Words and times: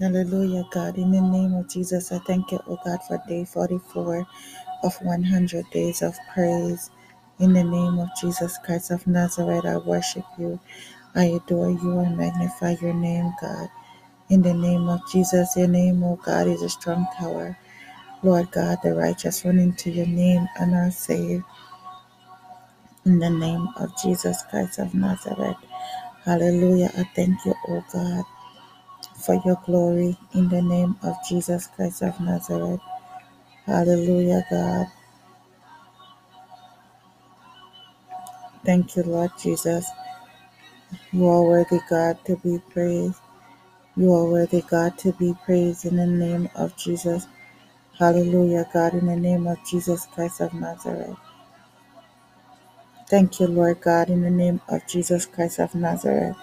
Hallelujah, 0.00 0.64
God. 0.72 0.98
In 0.98 1.12
the 1.12 1.22
name 1.22 1.54
of 1.54 1.70
Jesus, 1.70 2.12
I 2.12 2.18
thank 2.20 2.52
you, 2.52 2.60
oh 2.68 2.78
God, 2.84 2.98
for 3.08 3.22
day 3.28 3.46
44 3.46 4.26
of 4.84 4.96
100 5.02 5.64
days 5.72 6.02
of 6.02 6.16
praise. 6.34 6.90
In 7.40 7.54
the 7.54 7.64
name 7.64 7.98
of 8.00 8.08
Jesus 8.20 8.58
Christ 8.66 8.90
of 8.90 9.06
Nazareth, 9.06 9.64
I 9.64 9.78
worship 9.78 10.24
you. 10.38 10.60
I 11.14 11.26
adore 11.26 11.70
you 11.70 12.00
and 12.00 12.18
magnify 12.18 12.76
your 12.82 12.94
name, 12.94 13.32
God. 13.40 13.68
In 14.30 14.42
the 14.42 14.54
name 14.54 14.88
of 14.88 15.00
Jesus, 15.12 15.56
your 15.56 15.68
name, 15.68 16.02
oh 16.04 16.16
God, 16.24 16.48
is 16.48 16.62
a 16.62 16.68
strong 16.70 17.06
tower. 17.18 17.56
Lord 18.22 18.50
God, 18.52 18.78
the 18.82 18.94
righteous 18.94 19.44
run 19.44 19.58
into 19.58 19.90
your 19.90 20.06
name 20.06 20.48
and 20.60 20.74
are 20.74 20.90
saved. 20.90 21.44
In 23.06 23.18
the 23.20 23.30
name 23.30 23.68
of 23.78 23.90
Jesus 24.02 24.42
Christ 24.50 24.78
of 24.78 24.94
Nazareth. 24.94 25.56
Hallelujah. 26.24 26.92
I 26.98 27.04
thank 27.16 27.44
you, 27.46 27.54
oh 27.68 27.84
God, 27.92 28.24
for 29.26 29.40
your 29.46 29.60
glory. 29.66 30.16
In 30.34 30.48
the 30.50 30.62
name 30.62 30.96
of 31.04 31.16
Jesus 31.28 31.68
Christ 31.68 32.02
of 32.02 32.20
Nazareth. 32.20 32.80
Hallelujah, 33.66 34.44
God. 34.50 34.86
Thank 38.64 38.96
you, 38.96 39.04
Lord 39.04 39.32
Jesus. 39.42 39.86
You 41.12 41.28
are 41.28 41.42
worthy, 41.44 41.80
God, 41.90 42.18
to 42.26 42.36
be 42.38 42.60
praised. 42.70 43.20
You 43.96 44.12
are 44.14 44.26
worthy, 44.26 44.62
God, 44.62 44.98
to 44.98 45.12
be 45.14 45.34
praised 45.44 45.86
in 45.86 45.96
the 45.96 46.06
name 46.06 46.48
of 46.56 46.76
Jesus. 46.76 47.26
Hallelujah, 47.98 48.68
God, 48.72 48.94
in 48.94 49.06
the 49.06 49.16
name 49.16 49.46
of 49.46 49.58
Jesus 49.66 50.06
Christ 50.14 50.40
of 50.40 50.54
Nazareth. 50.54 51.16
Thank 53.10 53.40
you, 53.40 53.48
Lord 53.48 53.80
God, 53.82 54.10
in 54.10 54.22
the 54.22 54.30
name 54.30 54.60
of 54.68 54.86
Jesus 54.88 55.26
Christ 55.26 55.60
of 55.60 55.74
Nazareth. 55.74 56.36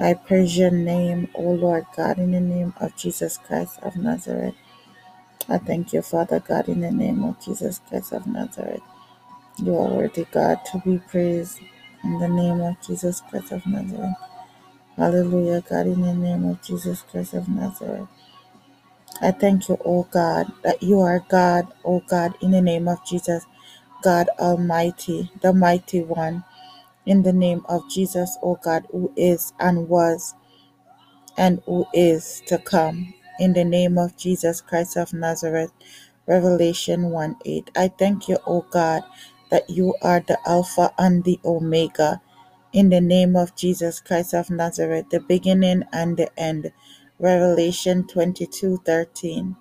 I 0.00 0.14
praise 0.14 0.58
your 0.58 0.72
name, 0.72 1.28
O 1.34 1.42
Lord 1.52 1.86
God, 1.96 2.18
in 2.18 2.32
the 2.32 2.40
name 2.40 2.74
of 2.80 2.96
Jesus 2.96 3.38
Christ 3.38 3.78
of 3.82 3.96
Nazareth. 3.96 4.56
I 5.48 5.58
thank 5.58 5.92
you, 5.92 6.02
Father 6.02 6.40
God, 6.40 6.68
in 6.68 6.80
the 6.82 6.92
name 6.92 7.24
of 7.24 7.40
Jesus 7.44 7.80
Christ 7.88 8.12
of 8.12 8.26
Nazareth. 8.26 8.82
You 9.58 9.76
are 9.78 9.88
worthy, 9.94 10.26
God, 10.32 10.58
to 10.72 10.78
be 10.84 10.98
praised 10.98 11.60
in 12.04 12.18
the 12.20 12.28
name 12.28 12.60
of 12.60 12.76
Jesus 12.86 13.22
Christ 13.30 13.52
of 13.52 13.66
Nazareth. 13.66 14.16
Hallelujah, 14.96 15.62
God, 15.68 15.86
in 15.88 16.02
the 16.02 16.14
name 16.14 16.44
of 16.46 16.62
Jesus 16.62 17.02
Christ 17.02 17.34
of 17.34 17.48
Nazareth. 17.48 18.08
I 19.22 19.32
thank 19.32 19.68
you, 19.68 19.78
O 19.84 20.04
God, 20.04 20.52
that 20.62 20.82
you 20.82 21.00
are 21.00 21.20
God, 21.28 21.68
O 21.84 22.00
God, 22.08 22.34
in 22.42 22.52
the 22.52 22.62
name 22.62 22.88
of 22.88 23.04
Jesus, 23.06 23.46
God 24.02 24.28
Almighty, 24.38 25.30
the 25.42 25.52
Mighty 25.54 26.02
One, 26.02 26.44
in 27.06 27.22
the 27.22 27.32
name 27.32 27.64
of 27.68 27.88
Jesus, 27.90 28.38
O 28.42 28.56
God, 28.62 28.86
who 28.92 29.12
is 29.16 29.52
and 29.60 29.88
was 29.88 30.34
and 31.38 31.62
who 31.66 31.86
is 31.94 32.42
to 32.48 32.58
come. 32.58 33.14
In 33.40 33.54
the 33.54 33.64
name 33.64 33.98
of 33.98 34.16
Jesus 34.16 34.62
Christ 34.62 34.96
of 34.96 35.12
Nazareth, 35.14 35.72
Revelation 36.26 37.10
1 37.10 37.36
8. 37.44 37.70
I 37.76 37.88
thank 37.88 38.28
you, 38.28 38.38
O 38.46 38.66
God, 38.70 39.02
that 39.50 39.68
you 39.70 39.94
are 40.02 40.20
the 40.20 40.38
Alpha 40.46 40.92
and 40.98 41.24
the 41.24 41.40
Omega. 41.44 42.22
In 42.72 42.90
the 42.90 43.00
name 43.02 43.36
of 43.36 43.56
Jesus 43.56 44.00
Christ 44.00 44.34
of 44.34 44.50
Nazareth, 44.50 45.06
the 45.10 45.20
beginning 45.20 45.84
and 45.92 46.16
the 46.16 46.30
end. 46.40 46.72
Revelation 47.20 48.06
twenty 48.08 48.46
two 48.46 48.78
thirteen. 48.86 49.56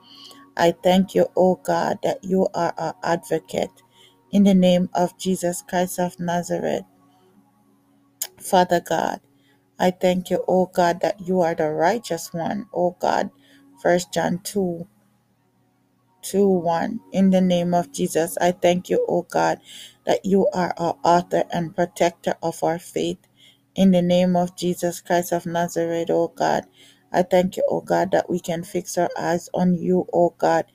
I 0.58 0.74
thank 0.84 1.16
you, 1.16 1.28
O 1.38 1.56
God, 1.56 2.00
that 2.04 2.24
you 2.24 2.48
are 2.54 2.74
our 2.78 2.96
advocate. 3.04 3.72
In 4.32 4.44
the 4.44 4.54
name 4.56 4.90
of 4.96 5.18
Jesus 5.18 5.64
Christ 5.64 6.00
of 6.00 6.20
Nazareth, 6.20 6.86
Father 8.44 8.82
God. 8.82 9.22
I 9.80 9.92
thank 9.92 10.30
you, 10.32 10.44
O 10.48 10.68
God, 10.68 11.02
that 11.02 11.22
you 11.28 11.42
are 11.42 11.56
the 11.56 11.70
righteous 11.72 12.34
one, 12.34 12.68
O 12.74 12.96
God. 13.00 13.32
First 13.82 14.14
John 14.14 14.40
2, 14.44 14.88
2 16.24 16.48
1. 16.50 17.02
In 17.14 17.32
the 17.32 17.42
name 17.42 17.74
of 17.74 17.94
Jesus, 17.94 18.38
I 18.42 18.52
thank 18.54 18.90
you, 18.90 19.06
O 19.10 19.24
God, 19.24 19.60
that 20.06 20.26
you 20.26 20.48
are 20.54 20.74
our 20.78 20.98
author 21.04 21.46
and 21.52 21.76
protector 21.76 22.36
of 22.44 22.64
our 22.64 22.80
faith. 22.80 23.20
In 23.76 23.92
the 23.92 24.02
name 24.04 24.36
of 24.36 24.58
Jesus 24.58 25.02
Christ 25.02 25.34
of 25.34 25.46
Nazareth, 25.48 26.10
O 26.12 26.30
God, 26.30 26.66
I 27.14 27.24
thank 27.24 27.58
you, 27.58 27.64
O 27.70 27.82
God, 27.82 28.12
that 28.12 28.30
we 28.30 28.40
can 28.42 28.64
fix 28.64 28.98
our 28.98 29.10
eyes 29.18 29.50
on 29.54 29.76
you, 29.76 30.08
O 30.14 30.32
God. 30.38 30.66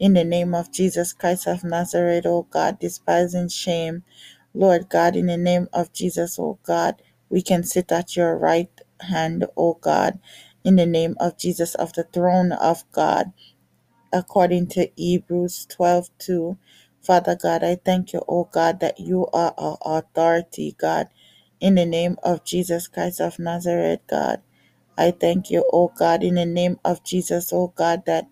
In 0.00 0.14
the 0.14 0.24
name 0.24 0.54
of 0.54 0.72
Jesus 0.72 1.12
Christ 1.14 1.48
of 1.48 1.64
Nazareth, 1.64 2.26
O 2.26 2.42
God, 2.44 2.80
despising 2.80 3.48
shame. 3.48 4.04
Lord 4.54 4.88
God, 4.90 5.16
in 5.16 5.26
the 5.26 5.38
name 5.38 5.68
of 5.72 5.92
Jesus, 5.94 6.38
O 6.38 6.58
God, 6.64 7.02
we 7.30 7.42
can 7.42 7.64
sit 7.64 7.92
at 7.92 8.16
your 8.16 8.38
right 8.38 8.70
hand, 9.00 9.46
O 9.56 9.74
God, 9.74 10.20
in 10.64 10.76
the 10.76 10.86
name 10.86 11.16
of 11.20 11.38
Jesus, 11.38 11.74
of 11.76 11.92
the 11.94 12.04
throne 12.04 12.52
of 12.52 12.84
God 12.92 13.26
according 14.12 14.68
to 14.68 14.90
Hebrews 14.96 15.66
12 15.70 16.10
2. 16.18 16.58
Father 17.02 17.36
God, 17.42 17.64
I 17.64 17.76
thank 17.76 18.12
you, 18.14 18.22
O 18.28 18.44
God, 18.44 18.80
that 18.82 19.00
you 19.00 19.28
are 19.34 19.54
our 19.58 19.78
authority, 19.84 20.76
God. 20.78 21.08
In 21.60 21.76
the 21.76 21.86
name 21.86 22.18
of 22.24 22.44
Jesus 22.44 22.88
Christ 22.88 23.20
of 23.20 23.40
Nazareth, 23.40 24.02
God. 24.08 24.42
I 24.98 25.12
thank 25.12 25.50
you, 25.50 25.64
O 25.72 25.88
God, 25.96 26.22
in 26.22 26.36
the 26.36 26.46
name 26.46 26.78
of 26.84 27.04
Jesus, 27.04 27.52
O 27.52 27.68
God, 27.68 28.04
that 28.06 28.28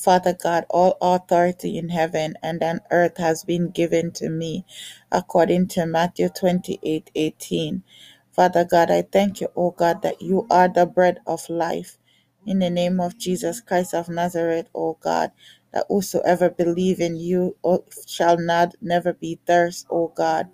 Father 0.00 0.32
God, 0.34 0.66
all 0.70 0.96
authority 1.02 1.78
in 1.78 1.90
heaven 1.90 2.34
and 2.42 2.62
on 2.64 2.80
earth 2.90 3.18
has 3.18 3.44
been 3.44 3.70
given 3.70 4.12
to 4.12 4.30
me, 4.30 4.64
according 5.12 5.68
to 5.68 5.86
Matthew 5.86 6.30
twenty 6.30 6.80
eight 6.82 7.10
eighteen. 7.14 7.84
Father 8.32 8.64
God, 8.64 8.90
I 8.90 9.02
thank 9.02 9.42
you, 9.42 9.48
O 9.56 9.72
God, 9.72 10.02
that 10.02 10.22
you 10.22 10.46
are 10.50 10.68
the 10.68 10.86
bread 10.86 11.20
of 11.26 11.48
life. 11.50 11.98
In 12.46 12.60
the 12.60 12.70
name 12.70 13.00
of 13.00 13.18
Jesus 13.18 13.60
Christ 13.60 13.94
of 13.94 14.08
Nazareth, 14.08 14.68
O 14.74 14.98
God, 15.02 15.32
that 15.74 15.86
whosoever 15.90 16.50
believe 16.50 17.00
in 17.00 17.16
you 17.16 17.56
oh, 17.64 17.84
shall 18.06 18.38
not 18.38 18.76
never 18.82 19.12
be 19.12 19.38
thirst, 19.46 19.86
O 19.90 20.08
God, 20.08 20.48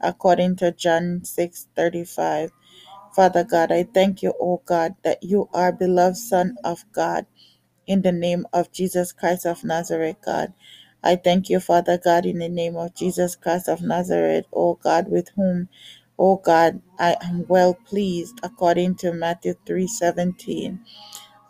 according 0.00 0.56
to 0.56 0.72
John 0.72 1.22
six 1.24 1.68
thirty 1.76 2.04
five. 2.04 2.50
Father 3.14 3.44
God, 3.44 3.72
I 3.72 3.84
thank 3.84 4.22
you, 4.22 4.34
O 4.40 4.62
God, 4.66 4.96
that 5.04 5.22
you 5.22 5.48
are 5.54 5.72
beloved 5.72 6.16
Son 6.18 6.56
of 6.64 6.84
God 6.92 7.26
in 7.88 8.02
the 8.02 8.12
name 8.12 8.46
of 8.54 8.72
Jesus 8.72 9.12
Christ 9.12 9.46
of 9.46 9.64
Nazareth, 9.64 10.18
God. 10.24 10.54
I 11.04 11.16
thank 11.16 11.50
you, 11.50 11.60
Father 11.60 11.98
God, 11.98 12.26
in 12.26 12.40
the 12.40 12.50
name 12.50 12.76
of 12.76 12.94
Jesus 12.96 13.36
Christ 13.36 13.68
of 13.68 13.82
Nazareth, 13.82 14.46
O 14.54 14.76
God, 14.76 15.08
with 15.10 15.30
whom, 15.36 15.70
O 16.18 16.36
God, 16.36 16.82
I 17.00 17.16
am 17.22 17.46
well 17.48 17.74
pleased, 17.74 18.40
according 18.44 18.96
to 18.96 19.12
Matthew 19.14 19.54
3:17. 19.66 20.80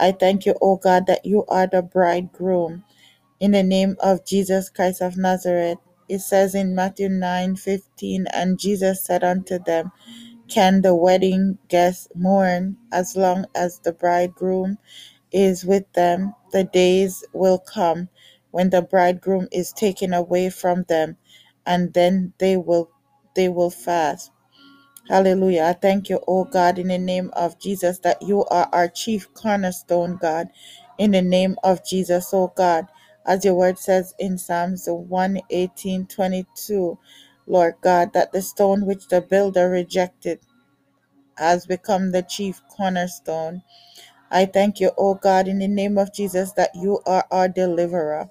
I 0.01 0.13
thank 0.13 0.47
you, 0.47 0.55
O 0.63 0.77
God, 0.77 1.07
that 1.09 1.27
you 1.27 1.47
are 1.47 1.67
the 1.69 1.83
bridegroom. 1.83 2.85
In 3.41 3.53
the 3.53 3.63
name 3.65 3.97
of 4.01 4.27
Jesus 4.27 4.71
Christ 4.71 5.03
of 5.03 5.17
Nazareth, 5.19 5.79
it 6.09 6.21
says 6.21 6.55
in 6.55 6.75
Matthew 6.75 7.09
9:15, 7.11 8.27
and 8.33 8.59
Jesus 8.59 9.05
said 9.05 9.25
unto 9.25 9.59
them, 9.59 9.93
Can 10.49 10.83
the 10.83 10.95
wedding 10.95 11.59
guests 11.69 12.09
mourn 12.15 12.77
as 12.93 13.17
long 13.17 13.47
as 13.55 13.81
the 13.81 13.93
bridegroom 13.93 14.79
is 15.33 15.65
with 15.65 15.93
them, 15.95 16.35
the 16.53 16.65
days 16.65 17.25
will 17.33 17.59
come 17.59 18.09
when 18.53 18.71
the 18.71 18.83
bridegroom 18.83 19.49
is 19.53 19.73
taken 19.73 20.15
away 20.15 20.51
from 20.51 20.85
them, 20.89 21.17
and 21.67 21.95
then 21.95 22.33
they 22.39 22.57
will 22.57 22.91
they 23.37 23.49
will 23.49 23.71
fast. 23.71 24.33
Hallelujah. 25.09 25.65
I 25.65 25.75
thank 25.75 26.09
you, 26.11 26.21
oh 26.29 26.45
God, 26.45 26.79
in 26.79 26.89
the 26.89 26.99
name 26.99 27.31
of 27.35 27.61
Jesus, 27.61 27.99
that 28.01 28.23
you 28.23 28.45
are 28.47 28.69
our 28.73 28.89
chief 28.89 29.33
cornerstone, 29.35 30.17
God. 30.21 30.49
In 30.99 31.13
the 31.13 31.23
name 31.23 31.57
of 31.65 31.87
Jesus, 31.87 32.31
oh 32.35 32.53
God. 32.57 32.87
As 33.27 33.45
your 33.45 33.55
word 33.55 33.79
says 33.79 34.15
in 34.19 34.39
Psalms 34.39 34.87
one 34.89 35.41
eighteen 35.51 36.07
twenty 36.07 36.47
two, 36.57 36.99
Lord 37.47 37.75
God, 37.83 38.13
that 38.15 38.33
the 38.33 38.43
stone 38.43 38.87
which 38.87 39.09
the 39.09 39.21
builder 39.23 39.71
rejected 39.71 40.41
has 41.39 41.67
become 41.67 42.13
the 42.13 42.23
chief 42.23 42.63
cornerstone. 42.71 43.63
I 44.31 44.47
thank 44.47 44.81
you, 44.81 44.93
O 44.99 45.15
God, 45.15 45.49
in 45.49 45.61
the 45.61 45.69
name 45.69 45.99
of 45.99 46.13
Jesus, 46.15 46.53
that 46.55 46.71
you 46.75 47.01
are 47.07 47.27
our 47.31 47.49
deliverer. 47.49 48.31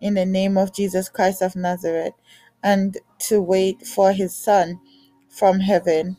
In 0.00 0.14
the 0.14 0.26
name 0.26 0.58
of 0.58 0.74
Jesus 0.74 1.08
Christ 1.08 1.42
of 1.42 1.56
Nazareth, 1.56 2.14
and 2.62 2.98
to 3.20 3.42
wait 3.42 3.86
for 3.86 4.12
his 4.12 4.36
Son 4.36 4.80
from 5.30 5.60
heaven, 5.60 6.16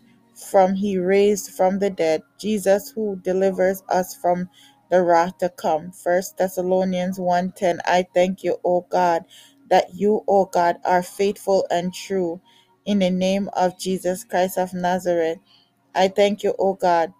from 0.52 0.76
he 0.76 0.98
raised 0.98 1.52
from 1.54 1.80
the 1.80 1.90
dead, 1.92 2.24
Jesus 2.40 2.92
who 2.92 3.18
delivers 3.24 3.84
us 3.90 4.16
from 4.16 4.50
the 4.92 5.04
wrath 5.04 5.38
to 5.40 5.50
come. 5.50 5.92
First 5.92 6.38
Thessalonians 6.38 7.20
1:10. 7.20 7.80
I 7.86 8.08
thank 8.14 8.44
you, 8.44 8.58
O 8.66 8.82
God, 8.90 9.26
that 9.70 9.96
you, 9.96 10.24
O 10.28 10.46
God, 10.46 10.78
are 10.86 11.04
faithful 11.04 11.68
and 11.72 11.94
true. 11.94 12.42
In 12.86 13.00
the 13.00 13.12
name 13.12 13.50
of 13.54 13.80
Jesus 13.80 14.24
Christ 14.26 14.58
of 14.58 14.74
Nazareth, 14.74 15.40
I 15.96 16.10
thank 16.10 16.44
you, 16.44 16.56
O 16.60 16.76
God 16.76 17.14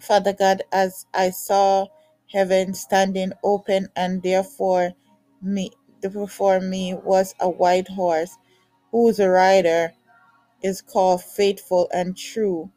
Father 0.00 0.32
God, 0.34 0.62
as 0.72 1.06
I 1.14 1.30
saw 1.30 1.88
heaven 2.32 2.74
standing 2.74 3.32
open, 3.44 3.88
and 3.96 4.22
therefore 4.22 4.92
me 5.42 5.72
before 6.02 6.60
me 6.60 6.94
was 6.94 7.34
a 7.40 7.50
white 7.50 7.88
horse, 7.88 8.36
whose 8.92 9.20
rider 9.20 9.94
is 10.62 10.82
called 10.82 11.22
faithful 11.24 11.88
and 11.92 12.16
true. 12.16 12.70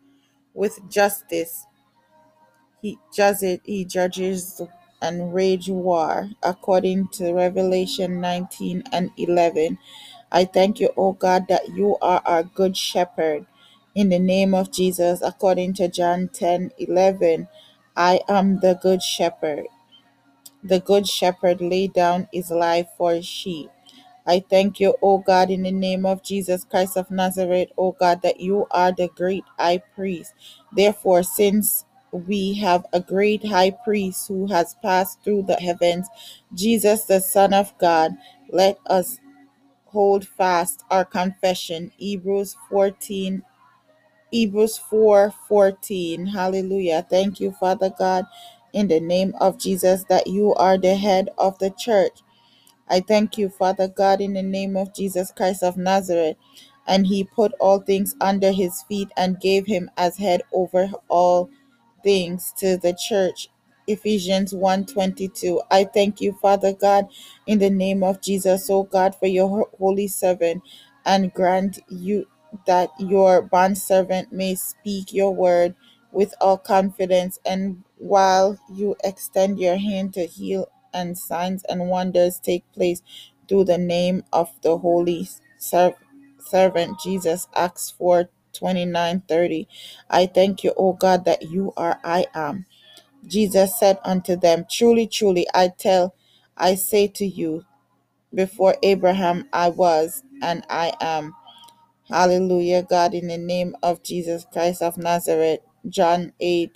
With 0.55 0.79
justice 0.89 1.65
He 2.81 2.99
judges, 3.15 3.59
he 3.65 3.85
judges 3.85 4.61
and 5.01 5.33
rage 5.33 5.69
war 5.69 6.29
according 6.43 7.09
to 7.13 7.33
Revelation 7.33 8.21
19 8.21 8.83
and 8.91 9.11
11. 9.17 9.79
I 10.31 10.45
thank 10.45 10.79
you, 10.79 10.91
O 10.97 11.13
God, 11.13 11.47
that 11.49 11.69
you 11.69 11.97
are 12.01 12.21
our 12.25 12.43
good 12.43 12.77
shepherd. 12.77 13.47
In 13.95 14.09
the 14.09 14.19
name 14.19 14.53
of 14.53 14.71
Jesus, 14.71 15.21
according 15.21 15.73
to 15.75 15.89
John 15.89 16.29
10 16.29 16.71
11, 16.79 17.47
I 17.97 18.21
am 18.29 18.59
the 18.61 18.79
good 18.81 19.03
shepherd. 19.03 19.67
The 20.63 20.79
good 20.79 21.07
shepherd 21.07 21.61
laid 21.61 21.93
down 21.93 22.29
his 22.33 22.51
life 22.51 22.87
for 22.97 23.13
his 23.13 23.25
sheep. 23.27 23.69
I 24.27 24.43
thank 24.49 24.79
you, 24.79 24.95
O 25.01 25.19
God, 25.19 25.49
in 25.51 25.63
the 25.63 25.71
name 25.71 26.05
of 26.05 26.23
Jesus 26.23 26.63
Christ 26.65 26.97
of 26.97 27.11
Nazareth, 27.11 27.69
O 27.77 27.93
God, 27.93 28.21
that 28.23 28.39
you 28.39 28.67
are 28.71 28.91
the 28.91 29.09
great 29.15 29.43
high 29.59 29.79
priest. 29.95 30.33
Therefore, 30.71 31.23
since 31.23 31.85
we 32.11 32.55
have 32.55 32.85
a 32.93 33.01
great 33.01 33.45
high 33.47 33.71
priest 33.71 34.27
who 34.27 34.47
has 34.47 34.75
passed 34.83 35.23
through 35.23 35.43
the 35.43 35.55
heavens, 35.55 36.07
Jesus, 36.53 37.05
the 37.05 37.21
Son 37.21 37.53
of 37.53 37.77
God, 37.79 38.13
let 38.51 38.77
us 38.87 39.19
hold 39.85 40.27
fast 40.27 40.83
our 40.91 41.05
confession. 41.05 41.91
Hebrews 41.97 42.57
14 42.69 43.43
Hebrews 44.31 44.79
4:14. 44.79 46.27
Hallelujah. 46.27 47.05
Thank 47.09 47.41
you, 47.41 47.51
Father 47.53 47.91
God, 47.97 48.25
in 48.73 48.89
the 48.89 49.01
name 49.01 49.35
of 49.41 49.59
Jesus 49.59 50.05
that 50.09 50.27
you 50.27 50.55
are 50.55 50.77
the 50.77 50.95
head 50.95 51.29
of 51.39 51.59
the 51.59 51.71
church. 51.71 52.19
I 52.89 53.01
thank 53.01 53.37
you, 53.39 53.49
Father 53.49 53.89
God, 53.89 54.21
in 54.21 54.33
the 54.33 54.43
name 54.43 54.77
of 54.77 54.93
Jesus 54.95 55.31
Christ 55.31 55.63
of 55.63 55.77
Nazareth. 55.77 56.37
And 56.87 57.07
he 57.07 57.23
put 57.25 57.53
all 57.59 57.79
things 57.79 58.15
under 58.21 58.51
his 58.51 58.83
feet 58.83 59.09
and 59.17 59.41
gave 59.41 59.67
him 59.67 59.91
as 59.97 60.17
head 60.17 60.43
over 60.53 60.91
all 61.09 61.49
things 62.03 62.53
to 62.59 62.77
the 62.77 62.93
church. 62.93 63.49
Ephesians 63.87 64.53
one 64.55 64.85
twenty 64.85 65.29
two. 65.29 65.61
I 65.71 65.85
thank 65.85 66.21
you, 66.21 66.33
Father 66.33 66.73
God, 66.73 67.07
in 67.47 67.59
the 67.59 67.69
name 67.71 68.03
of 68.03 68.21
Jesus, 68.21 68.69
oh 68.69 68.83
God, 68.83 69.15
for 69.15 69.27
your 69.27 69.49
ho- 69.49 69.69
holy 69.79 70.07
servant, 70.09 70.63
and 71.05 71.33
grant 71.33 71.79
you 71.89 72.27
that 72.67 72.91
your 72.99 73.41
bondservant 73.41 74.31
may 74.33 74.55
speak 74.55 75.13
your 75.13 75.33
word 75.35 75.75
with 76.11 76.33
all 76.41 76.57
confidence, 76.57 77.39
and 77.45 77.83
while 77.97 78.59
you 78.73 78.95
extend 79.03 79.59
your 79.59 79.77
hand 79.77 80.13
to 80.15 80.25
heal, 80.25 80.69
and 80.93 81.17
signs 81.17 81.63
and 81.65 81.89
wonders 81.89 82.39
take 82.39 82.63
place 82.73 83.01
through 83.47 83.65
the 83.65 83.77
name 83.79 84.23
of 84.33 84.49
the 84.63 84.77
holy 84.79 85.29
ser- 85.59 85.95
servant 86.39 86.99
Jesus. 87.01 87.47
Acts 87.55 87.91
4 87.91 88.29
29 88.53 89.21
30. 89.27 89.67
I 90.09 90.27
thank 90.27 90.63
you, 90.63 90.73
O 90.77 90.93
God, 90.93 91.25
that 91.25 91.43
you 91.51 91.73
are 91.77 91.99
I 92.03 92.25
am. 92.35 92.65
Jesus 93.27 93.79
said 93.79 93.99
unto 94.05 94.35
them, 94.35 94.65
Truly, 94.69 95.07
truly, 95.07 95.47
I 95.53 95.69
tell, 95.69 96.15
I 96.57 96.75
say 96.75 97.07
to 97.09 97.25
you, 97.25 97.65
before 98.33 98.75
Abraham 98.83 99.49
I 99.53 99.69
was, 99.69 100.23
and 100.41 100.65
I 100.69 100.93
am. 101.01 101.35
Hallelujah, 102.11 102.83
God, 102.83 103.15
in 103.15 103.29
the 103.29 103.37
name 103.39 103.75
of 103.83 104.03
Jesus 104.03 104.45
Christ 104.53 104.83
of 104.83 104.97
Nazareth. 104.97 105.61
John 105.89 106.33
8 106.41 106.71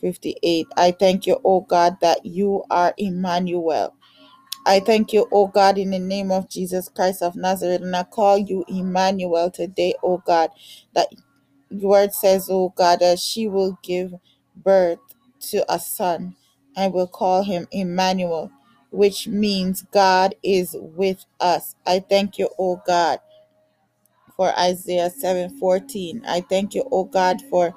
58. 0.00 0.66
I 0.78 0.92
thank 0.92 1.26
you, 1.28 1.40
O 1.44 1.62
God, 1.62 1.98
that 2.02 2.26
you 2.26 2.64
are 2.70 2.94
Emmanuel. 2.98 3.94
I 4.66 4.80
thank 4.80 5.12
you, 5.12 5.26
O 5.32 5.48
God, 5.48 5.78
in 5.78 5.90
the 5.90 5.98
name 5.98 6.30
of 6.30 6.48
Jesus 6.48 6.88
Christ 6.88 7.22
of 7.22 7.36
Nazareth, 7.36 7.82
and 7.82 7.96
I 7.96 8.04
call 8.04 8.38
you 8.38 8.64
Emmanuel 8.68 9.50
today, 9.50 9.94
O 10.04 10.18
God, 10.18 10.50
that 10.94 11.08
your 11.70 11.90
word 11.90 12.14
says, 12.14 12.48
O 12.50 12.70
God, 12.70 13.00
that 13.00 13.18
she 13.18 13.48
will 13.48 13.78
give 13.82 14.14
birth 14.56 15.00
to 15.50 15.64
a 15.72 15.78
son 15.80 16.36
and 16.76 16.92
will 16.94 17.08
call 17.08 17.44
him 17.44 17.68
Emmanuel, 17.72 18.52
which 18.90 19.28
means 19.28 19.84
God 19.92 20.34
is 20.44 20.76
with 20.78 21.24
us. 21.40 21.76
I 21.86 22.00
thank 22.00 22.38
you, 22.38 22.50
O 22.58 22.82
God, 22.86 23.20
for 24.40 24.58
Isaiah 24.58 25.10
7:14. 25.10 26.22
I 26.26 26.40
thank 26.40 26.74
you, 26.74 26.88
O 26.90 27.04
God, 27.04 27.42
for 27.50 27.74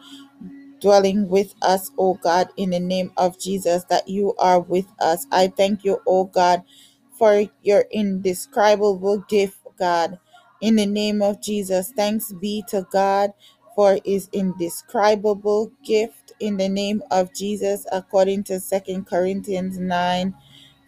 dwelling 0.79 1.27
with 1.27 1.53
us, 1.61 1.91
O 1.97 2.13
God, 2.13 2.47
in 2.55 2.69
the 2.69 2.79
name 2.79 3.11
of 3.17 3.37
Jesus, 3.37 3.83
that 3.89 4.07
you 4.07 4.33
are 4.39 4.61
with 4.61 4.85
us. 4.97 5.27
I 5.29 5.49
thank 5.49 5.83
you, 5.83 5.99
O 6.07 6.23
God, 6.23 6.63
for 7.19 7.43
your 7.63 7.83
indescribable 7.91 9.25
gift, 9.27 9.57
God. 9.77 10.19
In 10.61 10.77
the 10.77 10.85
name 10.85 11.21
of 11.21 11.41
Jesus, 11.41 11.91
thanks 11.91 12.31
be 12.31 12.63
to 12.69 12.87
God 12.93 13.33
for 13.75 13.99
his 14.05 14.29
indescribable 14.31 15.69
gift 15.83 16.31
in 16.39 16.55
the 16.55 16.69
name 16.69 17.03
of 17.11 17.35
Jesus, 17.35 17.85
according 17.91 18.45
to 18.45 18.61
Second 18.61 19.05
Corinthians 19.05 19.79
9 19.79 20.33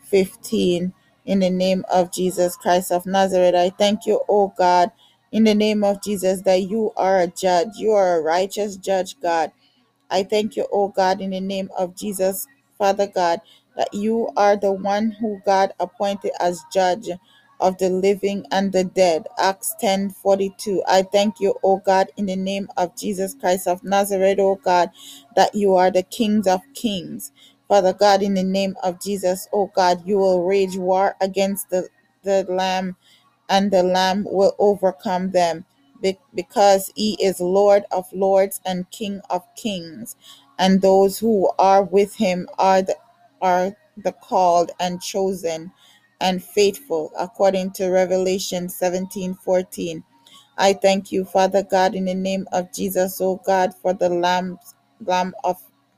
15. 0.06 0.94
In 1.26 1.40
the 1.42 1.50
name 1.50 1.86
of 1.94 2.14
Jesus 2.14 2.56
Christ 2.56 2.92
of 2.92 3.06
Nazareth, 3.06 3.56
I 3.56 3.70
thank 3.72 4.06
you, 4.06 4.22
O 4.30 4.54
God, 4.58 4.92
in 5.36 5.46
the 5.46 5.56
name 5.56 5.84
of 5.84 6.04
Jesus, 6.04 6.44
that 6.44 6.64
you 6.64 6.94
are 6.98 7.22
a 7.22 7.28
judge. 7.28 7.70
You 7.78 7.92
are 7.94 8.20
a 8.20 8.24
righteous 8.24 8.78
judge, 8.78 9.20
God. 9.22 9.52
I 10.12 10.24
thank 10.24 10.58
you, 10.58 10.68
oh 10.74 10.90
God, 10.90 11.22
in 11.22 11.32
the 11.32 11.42
name 11.42 11.70
of 11.78 11.98
Jesus, 11.98 12.48
Father 12.80 13.08
God, 13.08 13.42
that 13.78 13.94
you 13.94 14.30
are 14.38 14.58
the 14.58 14.74
one 14.74 15.12
who 15.22 15.42
God 15.46 15.74
appointed 15.82 16.34
as 16.42 16.64
judge 16.74 17.10
of 17.62 17.78
the 17.80 17.90
living 17.90 18.46
and 18.52 18.74
the 18.74 18.86
dead. 18.86 19.28
Acts 19.40 19.76
10 19.82 20.12
42. 20.12 20.84
I 20.88 21.04
thank 21.04 21.42
you, 21.42 21.56
oh 21.64 21.80
God, 21.86 22.10
in 22.18 22.28
the 22.28 22.38
name 22.38 22.70
of 22.78 22.98
Jesus 22.98 23.36
Christ 23.36 23.68
of 23.68 23.84
Nazareth, 23.84 24.40
oh 24.40 24.56
God, 24.64 24.92
that 25.36 25.56
you 25.56 25.76
are 25.76 25.92
the 25.92 26.04
kings 26.04 26.48
of 26.48 26.62
kings. 26.76 27.34
Father 27.70 27.94
God, 27.94 28.24
in 28.24 28.36
the 28.36 28.46
name 28.46 28.78
of 28.84 29.02
Jesus, 29.04 29.50
oh 29.54 29.72
God, 29.76 30.04
you 30.08 30.18
will 30.20 30.46
rage 30.46 30.78
war 30.78 31.18
against 31.22 31.70
the, 31.72 31.90
the 32.24 32.46
Lamb 32.50 32.96
and 33.50 33.72
the 33.72 33.84
Lamb 33.84 34.26
will 34.30 34.56
overcome 34.60 35.32
them 35.32 35.66
be- 36.02 36.20
because 36.36 36.92
he 36.96 37.16
is 37.24 37.40
Lord 37.40 37.84
of 37.92 38.12
lords 38.14 38.62
and 38.66 38.90
King 38.92 39.22
of 39.30 39.44
kings, 39.56 40.16
and 40.60 40.82
those 40.82 41.20
who 41.20 41.52
are 41.60 41.84
with 41.84 42.16
him 42.16 42.48
are 42.60 42.82
the, 42.84 42.96
are 43.42 43.76
the 43.98 44.14
called 44.14 44.72
and 44.80 45.02
chosen 45.02 45.72
and 46.22 46.44
faithful, 46.44 47.12
according 47.20 47.72
to 47.74 47.90
Revelation 47.90 48.70
17 48.70 49.36
14. 49.36 50.04
I 50.58 50.74
thank 50.74 51.12
you, 51.12 51.26
Father 51.26 51.64
God, 51.64 51.96
in 51.96 52.06
the 52.06 52.16
name 52.16 52.48
of 52.54 52.74
Jesus, 52.74 53.20
oh 53.22 53.42
God, 53.46 53.74
for 53.76 53.94
the 53.94 54.10
Lamb, 54.10 54.60
Lamb 55.06 55.34
of 55.44 55.58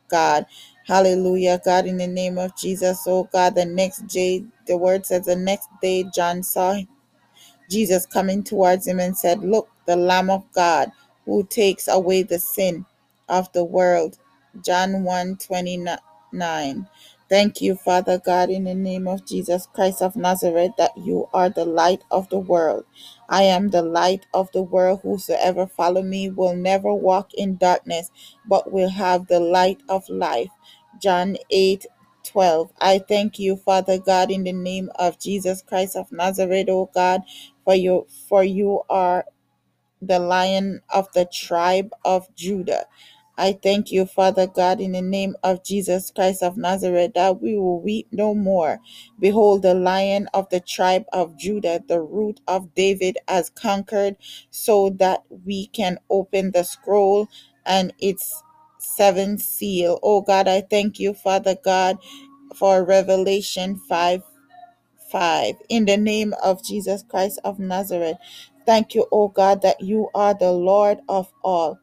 God. 0.10 0.46
Hallelujah, 0.88 1.62
God, 1.64 1.86
in 1.88 1.98
the 1.98 2.08
name 2.08 2.38
of 2.38 2.56
Jesus, 2.58 3.04
oh 3.08 3.30
God. 3.32 3.56
The 3.56 3.66
next 3.66 4.08
day, 4.08 4.46
the 4.68 4.78
word 4.78 5.06
says, 5.06 5.26
the 5.26 5.36
next 5.36 5.70
day, 5.82 6.06
John 6.16 6.44
saw 6.44 6.74
Jesus 7.70 8.06
coming 8.06 8.44
towards 8.44 8.88
him 8.88 9.00
and 9.00 9.18
said, 9.18 9.44
Look, 9.44 9.70
the 9.88 9.96
Lamb 9.98 10.30
of 10.30 10.46
God 10.54 10.92
who 11.26 11.46
takes 11.46 11.88
away 11.88 12.24
the 12.24 12.40
sin 12.40 12.86
of 13.30 13.52
the 13.54 13.64
world. 13.66 14.20
John 14.66 15.04
1 15.04 15.38
twenty-nine. 15.38 15.96
Thank 17.30 17.62
you, 17.62 17.76
Father 17.76 18.20
God, 18.20 18.50
in 18.52 18.66
the 18.66 18.76
name 18.76 19.08
of 19.08 19.26
Jesus 19.26 19.68
Christ 19.74 20.02
of 20.04 20.16
Nazareth, 20.16 20.74
that 20.78 20.98
you 20.98 21.30
are 21.34 21.50
the 21.50 21.66
light 21.66 22.04
of 22.12 22.30
the 22.30 22.40
world. 22.40 22.86
I 23.30 23.44
am 23.44 23.70
the 23.70 23.82
light 23.84 24.28
of 24.34 24.52
the 24.54 24.62
world. 24.64 25.02
Whosoever 25.04 25.68
follow 25.68 26.04
me 26.04 26.30
will 26.30 26.56
never 26.56 26.94
walk 26.94 27.34
in 27.36 27.58
darkness, 27.58 28.12
but 28.46 28.72
will 28.72 28.90
have 28.92 29.28
the 29.28 29.40
light 29.40 29.82
of 29.90 30.08
life. 30.10 30.52
John 31.02 31.38
8 31.52 31.88
12. 32.24 32.70
I 32.82 33.00
thank 33.00 33.40
you, 33.40 33.58
Father 33.58 34.00
God, 34.00 34.32
in 34.32 34.44
the 34.44 34.54
name 34.54 34.90
of 34.96 35.20
Jesus 35.20 35.62
Christ 35.64 35.96
of 35.96 36.12
Nazareth, 36.12 36.70
O 36.70 36.90
God, 36.94 37.22
for 37.68 37.76
you 37.76 38.08
for 38.30 38.44
you 38.46 38.84
are 38.90 39.26
the 40.02 40.20
lion 40.20 40.82
of 40.94 41.12
the 41.14 41.26
tribe 41.26 41.92
of 42.06 42.34
Judah. 42.36 42.86
I 43.40 43.54
thank 43.54 43.94
you, 43.94 44.06
Father 44.08 44.48
God, 44.50 44.82
in 44.82 44.94
the 44.94 45.02
name 45.02 45.38
of 45.46 45.64
Jesus 45.64 46.12
Christ 46.12 46.44
of 46.44 46.58
Nazareth, 46.58 47.14
that 47.16 47.42
we 47.42 47.58
will 47.58 47.82
weep 47.82 48.10
no 48.12 48.36
more. 48.36 48.80
Behold, 49.20 49.64
the 49.64 49.76
lion 49.76 50.28
of 50.36 50.50
the 50.50 50.60
tribe 50.60 51.06
of 51.14 51.38
Judah, 51.40 51.82
the 51.88 52.02
root 52.02 52.42
of 52.50 52.76
David, 52.76 53.20
has 53.30 53.50
conquered, 53.52 54.18
so 54.52 54.92
that 55.00 55.24
we 55.46 55.68
can 55.68 56.00
open 56.12 56.52
the 56.52 56.66
scroll 56.66 57.30
and 57.66 57.94
its 58.02 58.44
seventh 58.80 59.42
seal. 59.42 60.00
Oh 60.04 60.22
God, 60.22 60.50
I 60.50 60.62
thank 60.62 61.00
you, 61.00 61.16
Father 61.16 61.56
God, 61.64 62.00
for 62.56 62.84
Revelation 62.84 63.78
5 63.90 64.24
5. 65.12 65.56
In 65.70 65.86
the 65.86 65.98
name 65.98 66.34
of 66.44 66.64
Jesus 66.64 67.04
Christ 67.08 67.40
of 67.44 67.60
Nazareth, 67.60 68.18
thank 68.66 68.96
you, 68.96 69.08
O 69.12 69.30
God, 69.30 69.62
that 69.64 69.82
you 69.82 70.10
are 70.16 70.34
the 70.34 70.52
Lord 70.52 71.00
of 71.10 71.32
all. 71.44 71.80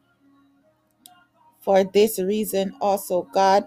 For 1.61 1.83
this 1.83 2.19
reason 2.19 2.75
also, 2.81 3.23
God 3.33 3.65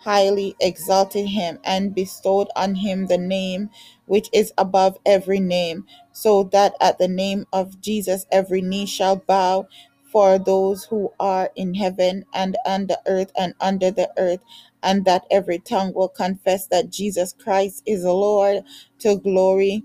highly 0.00 0.54
exalted 0.60 1.26
him 1.28 1.58
and 1.64 1.94
bestowed 1.94 2.48
on 2.56 2.74
him 2.76 3.06
the 3.06 3.18
name 3.18 3.70
which 4.06 4.28
is 4.32 4.52
above 4.58 4.98
every 5.06 5.40
name, 5.40 5.86
so 6.12 6.44
that 6.44 6.74
at 6.80 6.98
the 6.98 7.08
name 7.08 7.46
of 7.52 7.80
Jesus 7.80 8.26
every 8.32 8.62
knee 8.62 8.86
shall 8.86 9.16
bow 9.16 9.68
for 10.12 10.38
those 10.38 10.84
who 10.84 11.12
are 11.20 11.50
in 11.56 11.74
heaven 11.74 12.24
and 12.34 12.56
on 12.66 12.86
the 12.86 13.00
earth 13.06 13.32
and 13.38 13.54
under 13.60 13.90
the 13.90 14.10
earth, 14.18 14.40
and 14.82 15.04
that 15.06 15.24
every 15.30 15.58
tongue 15.58 15.92
will 15.94 16.08
confess 16.08 16.66
that 16.68 16.90
Jesus 16.90 17.34
Christ 17.34 17.82
is 17.86 18.04
Lord 18.04 18.64
to 19.00 19.16
glory 19.16 19.84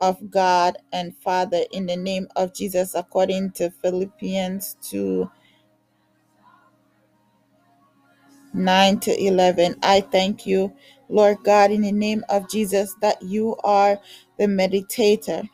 of 0.00 0.30
God 0.30 0.76
and 0.92 1.16
Father 1.18 1.62
in 1.72 1.86
the 1.86 1.96
name 1.96 2.28
of 2.36 2.54
Jesus, 2.54 2.94
according 2.94 3.52
to 3.52 3.70
Philippians 3.70 4.76
2 4.82 5.30
9 8.54 9.00
to 9.00 9.24
11. 9.24 9.76
I 9.82 10.00
thank 10.00 10.46
you, 10.46 10.72
Lord 11.08 11.38
God, 11.44 11.70
in 11.70 11.82
the 11.82 11.92
name 11.92 12.24
of 12.28 12.50
Jesus, 12.50 12.94
that 13.00 13.22
you 13.22 13.56
are 13.64 13.98
the 14.38 14.46
meditator. 14.46 15.48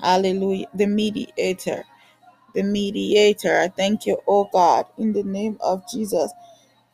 Hallelujah. 0.00 0.66
The 0.74 0.86
mediator. 0.86 1.84
The 2.54 2.62
mediator. 2.62 3.58
I 3.60 3.68
thank 3.68 4.06
you, 4.06 4.18
O 4.28 4.48
God, 4.52 4.86
in 4.98 5.12
the 5.12 5.24
name 5.24 5.58
of 5.60 5.82
Jesus. 5.90 6.32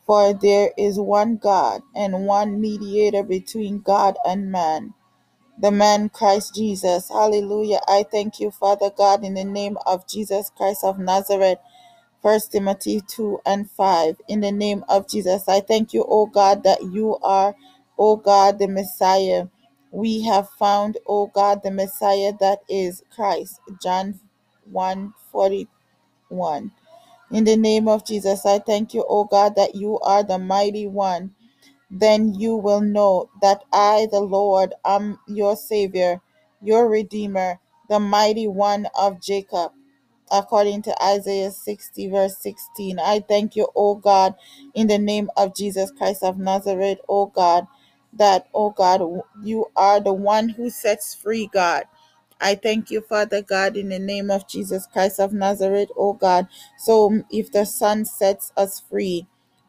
For 0.08 0.34
there 0.34 0.72
is 0.78 0.98
one 1.00 1.38
God 1.38 1.82
and 1.96 2.26
one 2.26 2.60
mediator 2.60 3.24
between 3.24 3.82
God 3.82 4.16
and 4.26 4.52
man, 4.52 4.94
the 5.60 5.70
man 5.72 6.10
Christ 6.10 6.54
Jesus. 6.56 7.08
Hallelujah. 7.10 7.80
I 7.88 8.04
thank 8.10 8.40
you, 8.40 8.50
Father 8.50 8.90
God, 8.96 9.24
in 9.24 9.34
the 9.34 9.44
name 9.44 9.78
of 9.86 10.08
Jesus 10.08 10.50
Christ 10.56 10.84
of 10.84 10.98
Nazareth. 10.98 11.58
First 12.22 12.52
Timothy 12.52 13.02
2 13.08 13.40
and 13.46 13.70
5. 13.70 14.16
In 14.28 14.40
the 14.42 14.52
name 14.52 14.84
of 14.88 15.08
Jesus, 15.08 15.48
I 15.48 15.60
thank 15.60 15.94
you, 15.94 16.04
O 16.08 16.26
God, 16.26 16.64
that 16.64 16.82
you 16.82 17.18
are, 17.22 17.54
O 17.98 18.16
God, 18.16 18.58
the 18.58 18.68
Messiah. 18.68 19.46
We 19.92 20.22
have 20.24 20.50
found, 20.50 20.98
O 21.06 21.28
God, 21.28 21.62
the 21.64 21.70
Messiah 21.70 22.32
that 22.40 22.60
is 22.68 23.02
Christ. 23.14 23.60
John 23.82 24.20
1 24.70 25.14
forty-one. 25.32 26.72
In 27.30 27.44
the 27.44 27.56
name 27.56 27.88
of 27.88 28.06
Jesus, 28.06 28.46
I 28.46 28.60
thank 28.60 28.94
you, 28.94 29.04
O 29.08 29.24
God, 29.24 29.56
that 29.56 29.74
you 29.74 29.98
are 30.00 30.22
the 30.24 30.38
mighty 30.38 30.86
one. 30.86 31.34
Then 31.90 32.34
you 32.34 32.56
will 32.56 32.80
know 32.82 33.30
that 33.42 33.64
I, 33.72 34.08
the 34.10 34.20
Lord, 34.20 34.74
am 34.84 35.20
your 35.28 35.56
Savior, 35.56 36.22
your 36.62 36.88
Redeemer, 36.88 37.60
the 37.88 38.00
mighty 38.00 38.48
one 38.48 38.88
of 38.98 39.22
Jacob 39.22 39.72
according 40.30 40.82
to 40.82 41.02
Isaiah 41.04 41.50
60, 41.50 42.10
verse 42.10 42.38
16. 42.38 42.98
I 42.98 43.20
thank 43.20 43.56
you, 43.56 43.68
O 43.76 43.94
God, 43.96 44.34
in 44.74 44.86
the 44.88 44.98
name 44.98 45.30
of 45.36 45.54
Jesus 45.54 45.90
Christ 45.92 46.22
of 46.22 46.38
Nazareth, 46.38 46.98
O 47.08 47.26
God, 47.26 47.66
that, 48.14 48.48
O 48.54 48.70
God, 48.70 49.02
you 49.42 49.66
are 49.76 50.00
the 50.00 50.12
one 50.12 50.50
who 50.50 50.70
sets 50.70 51.14
free, 51.14 51.48
God. 51.52 51.84
I 52.40 52.56
thank 52.56 52.90
you, 52.90 53.00
Father 53.02 53.42
God, 53.42 53.76
in 53.76 53.88
the 53.90 53.98
name 53.98 54.30
of 54.30 54.48
Jesus 54.48 54.86
Christ 54.92 55.20
of 55.20 55.32
Nazareth, 55.32 55.90
O 55.96 56.12
God. 56.14 56.48
So 56.78 57.22
if 57.30 57.52
the 57.52 57.66
Son 57.66 58.04
sets 58.04 58.52
us 58.56 58.80
free, 58.90 59.26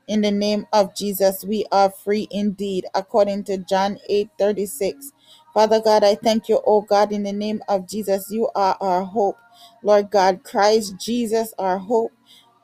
in 0.08 0.22
the 0.22 0.32
name 0.32 0.68
of 0.74 0.96
Jesus, 0.96 1.46
we 1.46 1.66
are 1.72 1.90
free 1.92 2.28
indeed, 2.32 2.86
according 2.96 3.46
to 3.46 3.58
John 3.60 4.00
8 4.10 4.30
36. 4.40 5.14
Father 5.54 5.82
God, 5.82 6.04
I 6.04 6.16
thank 6.16 6.50
you, 6.50 6.62
O 6.66 6.82
God, 6.82 7.12
in 7.12 7.24
the 7.24 7.34
name 7.34 7.62
of 7.70 7.88
Jesus. 7.88 8.32
You 8.32 8.50
are 8.56 8.78
our 8.82 9.04
hope. 9.04 9.38
Lord 9.84 10.12
God, 10.12 10.44
Christ 10.44 10.96
Jesus, 11.00 11.54
our 11.60 11.80
hope, 11.80 12.12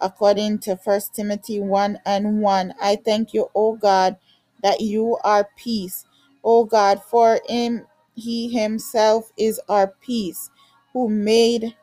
according 0.01 0.59
to 0.59 0.77
First 0.77 1.15
Timothy 1.15 1.59
1 1.59 2.00
and 2.05 2.41
1. 2.41 2.74
I 2.81 2.97
thank 2.97 3.33
you, 3.33 3.50
O 3.55 3.75
God, 3.75 4.17
that 4.63 4.81
you 4.81 5.17
are 5.24 5.50
peace. 5.57 6.05
O 6.43 6.65
God, 6.65 7.01
for 7.03 7.39
him 7.50 7.88
he 8.15 8.50
himself 8.50 9.31
is 9.38 9.62
our 9.69 9.89
peace, 10.01 10.51
who 10.93 11.10
made 11.10 11.75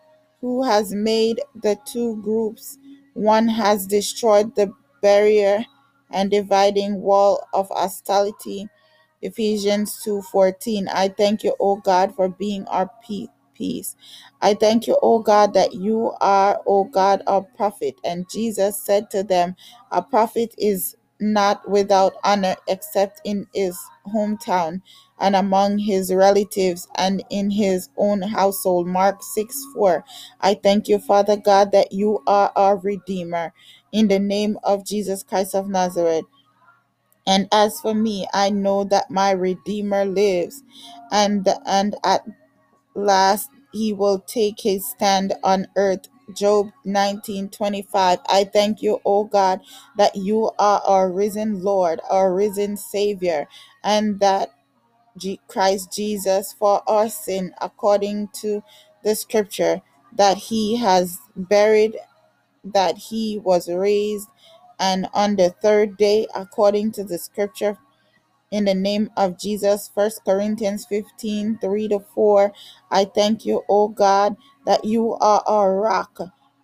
who 0.42 0.64
has 0.64 0.94
made 0.94 1.40
the 1.62 1.78
two 1.86 2.16
groups. 2.22 2.78
One 3.14 3.48
has 3.48 3.86
destroyed 3.86 4.54
the 4.56 4.72
barrier 5.02 5.64
and 6.10 6.30
dividing 6.30 7.02
wall 7.02 7.48
of 7.54 7.68
hostility. 7.70 8.68
Ephesians 9.22 10.02
2:14. 10.04 10.88
I 10.88 11.08
thank 11.08 11.44
you, 11.44 11.56
O 11.60 11.76
God, 11.76 12.14
for 12.16 12.28
being 12.28 12.66
our 12.68 12.90
peace. 13.56 13.96
I 14.42 14.54
thank 14.54 14.86
you, 14.86 14.98
O 15.02 15.20
God, 15.20 15.54
that 15.54 15.74
you 15.74 16.12
are, 16.20 16.62
O 16.66 16.84
God, 16.84 17.22
our 17.26 17.42
prophet. 17.42 17.96
And 18.04 18.28
Jesus 18.30 18.80
said 18.80 19.10
to 19.10 19.24
them, 19.24 19.56
A 19.92 20.02
prophet 20.02 20.54
is 20.58 20.96
not 21.20 21.68
without 21.70 22.14
honor 22.24 22.56
except 22.68 23.20
in 23.24 23.46
his 23.54 23.78
hometown 24.14 24.82
and 25.20 25.36
among 25.36 25.78
his 25.78 26.12
relatives 26.12 26.88
and 26.96 27.24
in 27.30 27.50
his 27.50 27.88
own 27.96 28.22
household. 28.22 28.86
Mark 28.88 29.22
6 29.22 29.56
4. 29.74 30.04
I 30.40 30.54
thank 30.54 30.88
you, 30.88 30.98
Father 30.98 31.36
God, 31.36 31.72
that 31.72 31.92
you 31.92 32.22
are 32.26 32.52
our 32.56 32.76
Redeemer. 32.78 33.52
In 33.92 34.08
the 34.08 34.18
name 34.20 34.58
of 34.64 34.86
Jesus 34.86 35.22
Christ 35.22 35.54
of 35.54 35.68
Nazareth. 35.68 36.24
And 37.26 37.48
as 37.52 37.80
for 37.80 37.94
me, 37.94 38.26
I 38.34 38.50
know 38.50 38.84
that 38.84 39.10
my 39.10 39.30
Redeemer 39.32 40.04
lives, 40.04 40.62
and 41.12 41.48
and 41.66 41.96
at 42.04 42.22
last 42.94 43.50
he 43.72 43.92
will 43.92 44.20
take 44.20 44.60
his 44.62 44.88
stand 44.88 45.34
on 45.44 45.68
earth. 45.76 46.08
Job 46.34 46.70
19:25. 46.86 48.20
I 48.28 48.44
thank 48.44 48.82
you, 48.82 49.00
O 49.04 49.24
God, 49.24 49.60
that 49.98 50.16
you 50.16 50.52
are 50.58 50.82
our 50.86 51.10
risen 51.10 51.62
Lord, 51.62 52.00
our 52.10 52.34
risen 52.34 52.76
Savior, 52.76 53.48
and 53.84 54.20
that 54.20 54.50
Christ 55.48 55.92
Jesus 55.92 56.54
for 56.54 56.82
our 56.88 57.08
sin 57.08 57.54
according 57.60 58.28
to 58.42 58.62
the 59.04 59.14
scripture 59.16 59.82
that 60.16 60.36
he 60.38 60.76
has 60.76 61.18
buried 61.36 61.96
that 62.64 62.96
he 62.98 63.38
was 63.38 63.68
raised 63.68 64.28
and 64.80 65.08
on 65.14 65.36
the 65.36 65.50
third 65.50 65.96
day 65.96 66.26
according 66.34 66.92
to 66.92 67.04
the 67.04 67.18
scripture 67.18 67.78
in 68.52 68.66
the 68.66 68.74
name 68.74 69.10
of 69.18 69.38
Jesus. 69.40 69.90
First 69.94 70.24
Corinthians 70.26 70.86
15 70.86 71.58
3 71.60 71.88
to 71.90 72.00
4. 72.00 72.54
I 72.92 73.06
thank 73.06 73.46
you, 73.46 73.64
O 73.68 73.88
God, 73.88 74.36
that 74.66 74.84
you 74.86 75.14
are 75.14 75.44
a 75.48 75.70
rock, 75.74 76.20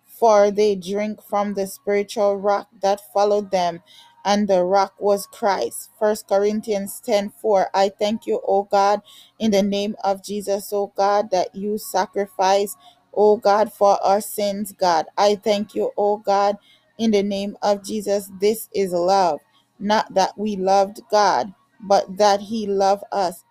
for 0.07 0.51
they 0.51 0.75
drink 0.75 1.21
from 1.23 1.55
the 1.55 1.67
spiritual 1.67 2.37
rock 2.37 2.69
that 2.83 3.01
followed 3.13 3.51
them, 3.51 3.83
and 4.25 4.49
the 4.49 4.65
rock 4.65 4.95
was 4.99 5.27
Christ. 5.27 5.91
First 5.99 6.29
Corinthians 6.29 7.01
10 7.05 7.31
4. 7.41 7.69
I 7.75 7.89
thank 7.89 8.27
you, 8.27 8.41
O 8.47 8.63
God, 8.63 9.01
in 9.39 9.51
the 9.51 9.63
name 9.63 9.97
of 10.03 10.23
Jesus, 10.23 10.73
O 10.73 10.93
God, 10.97 11.31
that 11.31 11.55
you 11.55 11.79
sacrifice, 11.79 12.77
O 13.13 13.37
God, 13.37 13.73
for 13.73 14.03
our 14.05 14.21
sins, 14.21 14.73
God. 14.73 15.07
I 15.17 15.35
thank 15.35 15.75
you, 15.75 15.91
O 15.97 16.17
God, 16.17 16.57
in 16.99 17.11
the 17.11 17.23
name 17.23 17.57
of 17.63 17.85
Jesus. 17.85 18.31
This 18.41 18.69
is 18.75 18.93
love, 18.93 19.41
not 19.79 20.13
that 20.15 20.37
we 20.37 20.57
loved 20.57 21.01
God 21.11 21.53
but 21.81 22.17
that 22.17 22.41
he 22.41 22.67
loved 22.67 23.03
us 23.11 23.43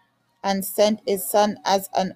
and 0.45 0.65
sent 0.65 1.01
his 1.07 1.29
son 1.29 1.59
as 1.65 1.91
an 1.97 2.15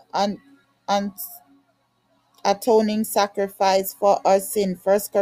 atoning 2.45 3.04
sacrifice 3.04 3.95
for 3.95 4.21
our 4.26 4.40
sin. 4.40 4.76
First, 4.76 5.16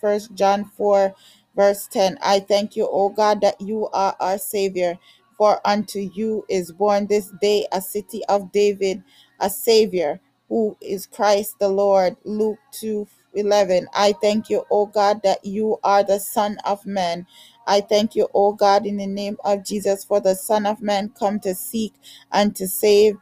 First 0.00 0.34
John 0.34 0.64
4, 0.64 1.14
verse 1.56 1.88
10. 1.88 2.18
I 2.22 2.40
thank 2.40 2.76
you, 2.76 2.88
O 2.90 3.08
God, 3.10 3.40
that 3.42 3.60
you 3.60 3.88
are 3.92 4.16
our 4.20 4.38
Savior. 4.38 4.98
For 5.38 5.60
unto 5.66 5.98
you 6.00 6.44
is 6.48 6.72
born 6.72 7.06
this 7.08 7.32
day 7.40 7.66
a 7.72 7.80
city 7.80 8.24
of 8.26 8.52
David, 8.52 9.02
a 9.40 9.50
Savior, 9.50 10.20
who 10.48 10.76
is 10.80 11.06
Christ 11.06 11.58
the 11.60 11.68
Lord. 11.68 12.16
Luke 12.24 12.58
2 12.72 13.08
11. 13.34 13.88
I 13.94 14.14
thank 14.22 14.50
you, 14.50 14.64
O 14.70 14.86
God, 14.86 15.22
that 15.24 15.44
you 15.44 15.78
are 15.84 16.04
the 16.04 16.20
Son 16.20 16.58
of 16.64 16.86
Man. 16.86 17.26
I 17.66 17.80
thank 17.82 18.16
you, 18.16 18.28
O 18.34 18.52
God, 18.54 18.86
in 18.86 18.98
the 18.98 19.06
name 19.06 19.36
of 19.44 19.64
Jesus, 19.64 20.04
for 20.04 20.20
the 20.20 20.34
Son 20.36 20.66
of 20.66 20.82
Man 20.82 21.12
come 21.18 21.40
to 21.40 21.54
seek 21.54 21.94
and 22.32 22.56
to 22.56 22.68
save 22.68 23.16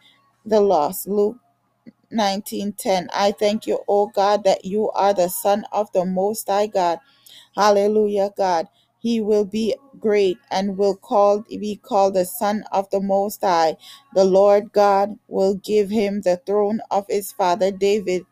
the 0.47 0.61
lost. 0.61 1.09
Luke 1.09 1.39
19:10. 2.13 3.09
I 3.15 3.33
thank 3.33 3.67
you, 3.69 3.81
O 3.89 4.09
God, 4.09 4.45
that 4.45 4.65
you 4.67 4.91
are 4.93 5.15
the 5.15 5.29
Son 5.29 5.67
of 5.73 5.93
the 5.93 6.07
Most 6.07 6.49
High 6.49 6.69
God. 6.69 7.01
Hallelujah, 7.57 8.31
God. 8.37 8.69
He 9.01 9.21
will 9.21 9.47
be 9.47 9.77
great 10.01 10.39
and 10.51 10.79
will 10.79 10.99
be 11.49 11.77
called 11.77 12.15
the 12.15 12.27
Son 12.27 12.65
of 12.73 12.91
the 12.91 13.01
Most 13.01 13.43
High. 13.43 13.77
The 14.15 14.25
Lord 14.25 14.73
God 14.73 15.19
will 15.29 15.55
give 15.57 15.91
him 15.91 16.23
the 16.23 16.41
throne 16.47 16.81
of 16.91 17.07
his 17.09 17.33
father 17.33 17.71
David. 17.73 18.25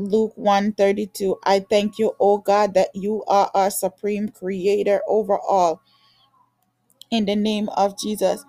Luke 0.00 0.32
132. 0.36 1.38
I 1.44 1.60
thank 1.60 1.98
you, 1.98 2.14
O 2.20 2.38
God, 2.38 2.74
that 2.74 2.90
you 2.94 3.24
are 3.28 3.50
our 3.54 3.70
supreme 3.70 4.30
creator 4.30 5.02
over 5.08 5.38
all. 5.38 5.82
In 7.10 7.26
the 7.26 7.36
name 7.36 7.68
of 7.70 7.98
Jesus. 7.98 8.44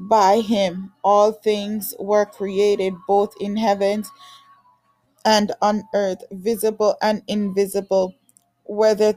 By 0.00 0.40
him 0.40 0.92
all 1.04 1.32
things 1.32 1.94
were 1.98 2.26
created, 2.26 2.94
both 3.08 3.34
in 3.40 3.56
heavens 3.56 4.10
and 5.24 5.52
on 5.62 5.84
earth, 5.94 6.24
visible 6.32 6.96
and 7.02 7.22
invisible, 7.28 8.14
whether 8.64 9.14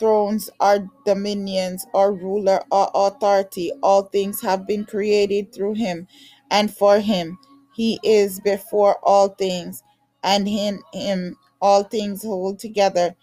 thrones 0.00 0.50
or 0.60 0.90
dominions 1.06 1.86
or 1.94 2.14
ruler 2.14 2.62
or 2.72 2.90
authority, 2.94 3.72
all 3.82 4.04
things 4.04 4.42
have 4.42 4.66
been 4.68 4.86
created 4.86 5.54
through 5.54 5.74
him 5.74 6.08
and 6.52 6.74
for 6.74 7.00
him. 7.00 7.38
He 7.76 8.00
is 8.04 8.40
before 8.40 8.98
all 9.04 9.30
things, 9.30 9.83
and 10.24 10.48
in 10.48 10.80
him 10.94 11.38
all 11.62 11.84
things 11.84 12.24
hold 12.24 12.60
together. 12.60 13.16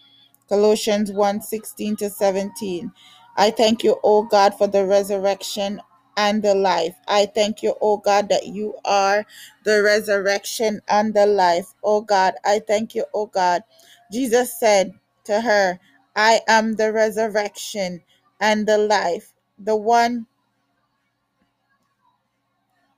Colossians 0.50 1.12
one 1.12 1.42
16 1.42 1.98
to 1.98 2.12
17. 2.12 2.92
I 3.38 3.52
thank 3.52 3.84
you, 3.84 3.98
O 4.04 4.24
God, 4.24 4.56
for 4.58 4.68
the 4.68 4.86
resurrection 4.86 5.82
and 6.18 6.44
the 6.44 6.56
life. 6.56 6.96
I 7.08 7.28
thank 7.28 7.64
you, 7.64 7.76
O 7.82 7.98
God, 7.98 8.30
that 8.30 8.48
you 8.48 8.76
are 8.86 9.26
the 9.66 9.84
resurrection 9.84 10.82
and 10.90 11.14
the 11.16 11.28
life. 11.28 11.74
O 11.84 12.02
God, 12.02 12.36
I 12.46 12.62
thank 12.68 12.96
you, 12.96 13.06
O 13.16 13.28
God. 13.28 13.64
Jesus 14.12 14.60
said 14.60 14.94
to 15.26 15.42
her, 15.42 15.80
I 16.16 16.42
am 16.48 16.76
the 16.76 16.94
resurrection 16.94 18.04
and 18.42 18.68
the 18.68 18.78
life. 18.80 19.34
The 19.60 19.76
one 19.78 20.24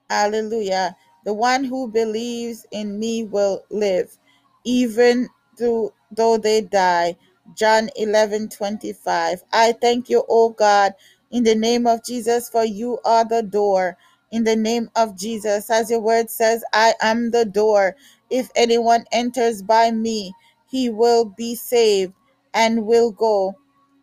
Hallelujah. 0.09 0.97
The 1.25 1.33
one 1.33 1.63
who 1.65 1.89
believes 1.89 2.65
in 2.71 2.99
me 2.99 3.23
will 3.25 3.63
live, 3.69 4.17
even 4.65 5.29
though, 5.59 5.93
though 6.11 6.37
they 6.37 6.61
die. 6.61 7.17
John 7.55 7.89
11 7.97 8.49
25. 8.49 9.41
I 9.53 9.73
thank 9.73 10.09
you, 10.09 10.23
O 10.29 10.49
God, 10.49 10.93
in 11.31 11.43
the 11.43 11.55
name 11.55 11.87
of 11.87 12.03
Jesus, 12.05 12.49
for 12.49 12.65
you 12.65 12.99
are 13.05 13.25
the 13.25 13.43
door. 13.43 13.97
In 14.31 14.43
the 14.45 14.55
name 14.55 14.89
of 14.95 15.17
Jesus, 15.17 15.69
as 15.69 15.91
your 15.91 15.99
word 15.99 16.29
says, 16.29 16.63
I 16.73 16.95
am 17.01 17.31
the 17.31 17.45
door. 17.45 17.95
If 18.29 18.49
anyone 18.55 19.05
enters 19.11 19.61
by 19.61 19.91
me, 19.91 20.33
he 20.67 20.89
will 20.89 21.25
be 21.25 21.55
saved 21.55 22.13
and 22.53 22.85
will 22.85 23.11
go 23.11 23.55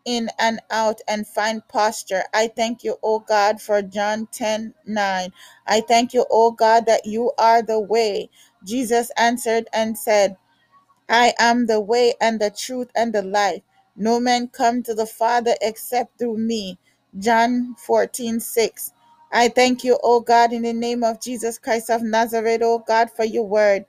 in 0.04 0.30
and 0.38 0.60
out 0.70 1.00
and 1.08 1.26
find 1.26 1.66
posture. 1.68 2.24
I 2.34 2.48
thank 2.48 2.84
you, 2.84 2.96
O 3.02 3.20
God, 3.20 3.60
for 3.60 3.82
John 3.82 4.28
10 4.32 4.74
9. 4.86 5.32
I 5.66 5.80
thank 5.82 6.14
you, 6.14 6.26
O 6.30 6.52
God, 6.52 6.86
that 6.86 7.06
you 7.06 7.32
are 7.38 7.62
the 7.62 7.80
way. 7.80 8.30
Jesus 8.64 9.10
answered 9.16 9.68
and 9.72 9.98
said, 9.98 10.36
I 11.08 11.34
am 11.38 11.66
the 11.66 11.80
way 11.80 12.14
and 12.20 12.40
the 12.40 12.50
truth 12.50 12.90
and 12.96 13.12
the 13.14 13.22
life. 13.22 13.62
No 13.96 14.20
man 14.20 14.48
come 14.48 14.82
to 14.84 14.94
the 14.94 15.06
Father 15.06 15.54
except 15.62 16.18
through 16.18 16.38
me. 16.38 16.78
John 17.18 17.76
14 17.86 18.40
6. 18.40 18.92
I 19.32 19.48
thank 19.48 19.84
you, 19.84 19.98
O 20.02 20.20
God, 20.20 20.52
in 20.52 20.62
the 20.62 20.72
name 20.72 21.04
of 21.04 21.20
Jesus 21.22 21.58
Christ 21.58 21.90
of 21.90 22.02
Nazareth, 22.02 22.62
O 22.64 22.80
God, 22.80 23.10
for 23.10 23.24
your 23.24 23.46
word 23.46 23.84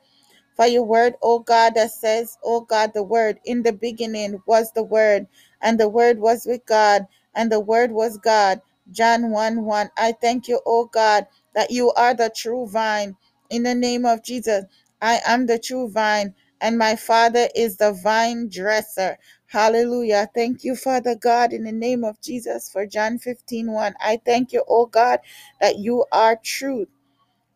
for 0.56 0.68
your 0.68 0.84
word, 0.84 1.16
O 1.22 1.40
God, 1.40 1.76
that 1.76 1.92
says, 1.92 2.38
O 2.44 2.62
God, 2.62 2.92
the 2.94 3.04
word 3.04 3.40
in 3.46 3.64
the 3.64 3.74
beginning 3.74 4.42
was 4.46 4.72
the 4.74 4.84
word, 4.84 5.28
and 5.62 5.80
the 5.80 5.90
word 5.90 6.20
was 6.20 6.46
with 6.46 6.66
God, 6.66 7.08
and 7.36 7.52
the 7.52 7.60
word 7.62 7.92
was 7.92 8.18
God. 8.18 8.62
John 8.92 9.32
1 9.32 9.66
1. 9.66 9.90
I 9.98 10.14
thank 10.14 10.48
you, 10.48 10.62
O 10.66 10.86
God, 10.86 11.28
that 11.56 11.72
you 11.72 11.92
are 11.94 12.14
the 12.16 12.32
true 12.36 12.68
vine. 12.68 13.18
In 13.50 13.64
the 13.64 13.76
name 13.76 14.06
of 14.06 14.24
Jesus, 14.24 14.66
I 15.02 15.22
am 15.26 15.48
the 15.48 15.60
true 15.60 15.90
vine, 15.90 16.36
and 16.62 16.78
my 16.78 16.96
Father 16.96 17.50
is 17.56 17.78
the 17.78 17.94
vine 17.94 18.50
dresser. 18.50 19.18
Hallelujah. 19.48 20.30
Thank 20.36 20.64
you, 20.64 20.76
Father 20.76 21.16
God, 21.16 21.54
in 21.54 21.66
the 21.66 21.72
name 21.74 22.04
of 22.04 22.22
Jesus, 22.22 22.70
for 22.72 22.86
John 22.88 23.20
15 23.20 23.72
1. 23.72 23.96
I 24.02 24.22
thank 24.26 24.54
you, 24.54 24.64
O 24.68 24.88
God, 24.88 25.20
that 25.62 25.80
you 25.80 26.06
are 26.12 26.38
truth. 26.44 26.90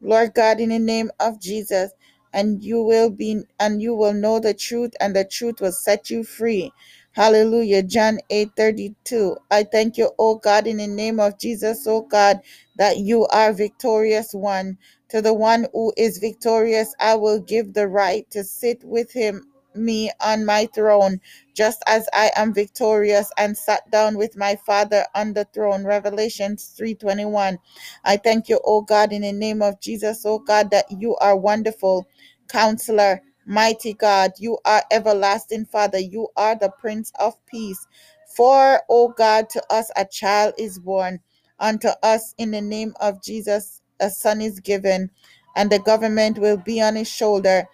Lord 0.01 0.33
God, 0.35 0.59
in 0.59 0.69
the 0.69 0.79
name 0.79 1.11
of 1.19 1.41
Jesus, 1.41 1.91
and 2.33 2.63
you 2.63 2.83
will 2.83 3.09
be 3.09 3.41
and 3.59 3.81
you 3.81 3.95
will 3.95 4.13
know 4.13 4.39
the 4.39 4.53
truth, 4.53 4.93
and 4.99 5.15
the 5.15 5.25
truth 5.25 5.61
will 5.61 5.71
set 5.71 6.09
you 6.09 6.23
free. 6.23 6.71
Hallelujah. 7.15 7.83
John 7.83 8.19
8 8.31 8.51
32. 8.57 9.37
I 9.51 9.63
thank 9.65 9.97
you, 9.97 10.11
O 10.19 10.37
God, 10.37 10.67
in 10.67 10.77
the 10.77 10.87
name 10.87 11.19
of 11.19 11.39
Jesus, 11.39 11.87
O 11.87 12.03
God, 12.03 12.41
that 12.77 12.99
you 12.99 13.27
are 13.27 13.53
victorious 13.53 14.33
one. 14.33 14.79
To 15.09 15.21
the 15.21 15.33
one 15.35 15.67
who 15.73 15.93
is 15.97 16.19
victorious, 16.19 16.95
I 17.01 17.15
will 17.17 17.41
give 17.41 17.73
the 17.73 17.89
right 17.89 18.29
to 18.31 18.45
sit 18.45 18.83
with 18.85 19.13
him 19.13 19.45
me 19.75 20.11
on 20.21 20.45
my 20.45 20.67
throne, 20.75 21.21
just 21.55 21.83
as 21.87 22.07
I 22.13 22.31
am 22.37 22.53
victorious 22.53 23.31
and 23.37 23.57
sat 23.57 23.91
down 23.91 24.17
with 24.17 24.37
my 24.37 24.55
Father 24.65 25.05
on 25.15 25.33
the 25.33 25.45
throne. 25.53 25.85
Revelations 25.85 26.73
3:21. 26.79 27.59
I 28.05 28.17
thank 28.17 28.49
you, 28.49 28.61
O 28.65 28.83
God, 28.83 29.13
in 29.13 29.23
the 29.23 29.33
name 29.33 29.63
of 29.63 29.81
Jesus, 29.81 30.25
O 30.25 30.39
God, 30.39 30.71
that 30.71 30.85
you 30.91 31.17
are 31.17 31.37
wonderful, 31.37 32.07
counselor, 32.49 33.21
mighty 33.45 33.93
God. 33.93 34.33
You 34.39 34.59
are 34.65 34.83
everlasting 34.91 35.65
Father. 35.65 35.99
You 35.99 36.29
are 36.37 36.55
the 36.55 36.71
Prince 36.79 37.11
of 37.19 37.35
Peace. 37.47 37.87
For, 38.35 38.81
O 38.89 39.09
God, 39.09 39.49
to 39.51 39.63
us 39.71 39.91
a 39.95 40.05
child 40.05 40.55
is 40.59 40.79
born, 40.79 41.21
unto 41.59 41.89
us 42.03 42.35
in 42.37 42.51
the 42.51 42.61
name 42.61 42.95
of 43.01 43.23
Jesus 43.23 43.81
a 44.01 44.09
son 44.09 44.41
is 44.41 44.59
given, 44.59 45.11
and 45.55 45.71
the 45.71 45.79
government 45.79 46.39
will 46.39 46.57
be 46.57 46.81
on 46.81 46.95
his 46.97 47.09
shoulder 47.09 47.65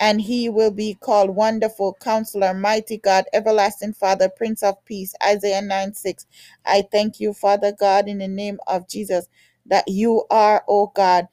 and 0.00 0.20
he 0.20 0.48
will 0.48 0.70
be 0.70 0.94
called 0.94 1.30
Wonderful 1.34 1.96
Counselor, 2.00 2.52
Mighty 2.54 2.98
God, 2.98 3.24
Everlasting 3.32 3.94
Father, 3.94 4.28
Prince 4.28 4.62
of 4.62 4.84
Peace. 4.84 5.14
Isaiah 5.26 5.62
9 5.62 5.94
6. 5.94 6.26
I 6.66 6.84
thank 6.92 7.20
you, 7.20 7.32
Father 7.32 7.72
God, 7.72 8.08
in 8.08 8.18
the 8.18 8.28
name 8.28 8.58
of 8.66 8.88
Jesus, 8.88 9.28
that 9.66 9.84
you 9.88 10.24
are, 10.30 10.64
O 10.68 10.88
God. 10.94 11.28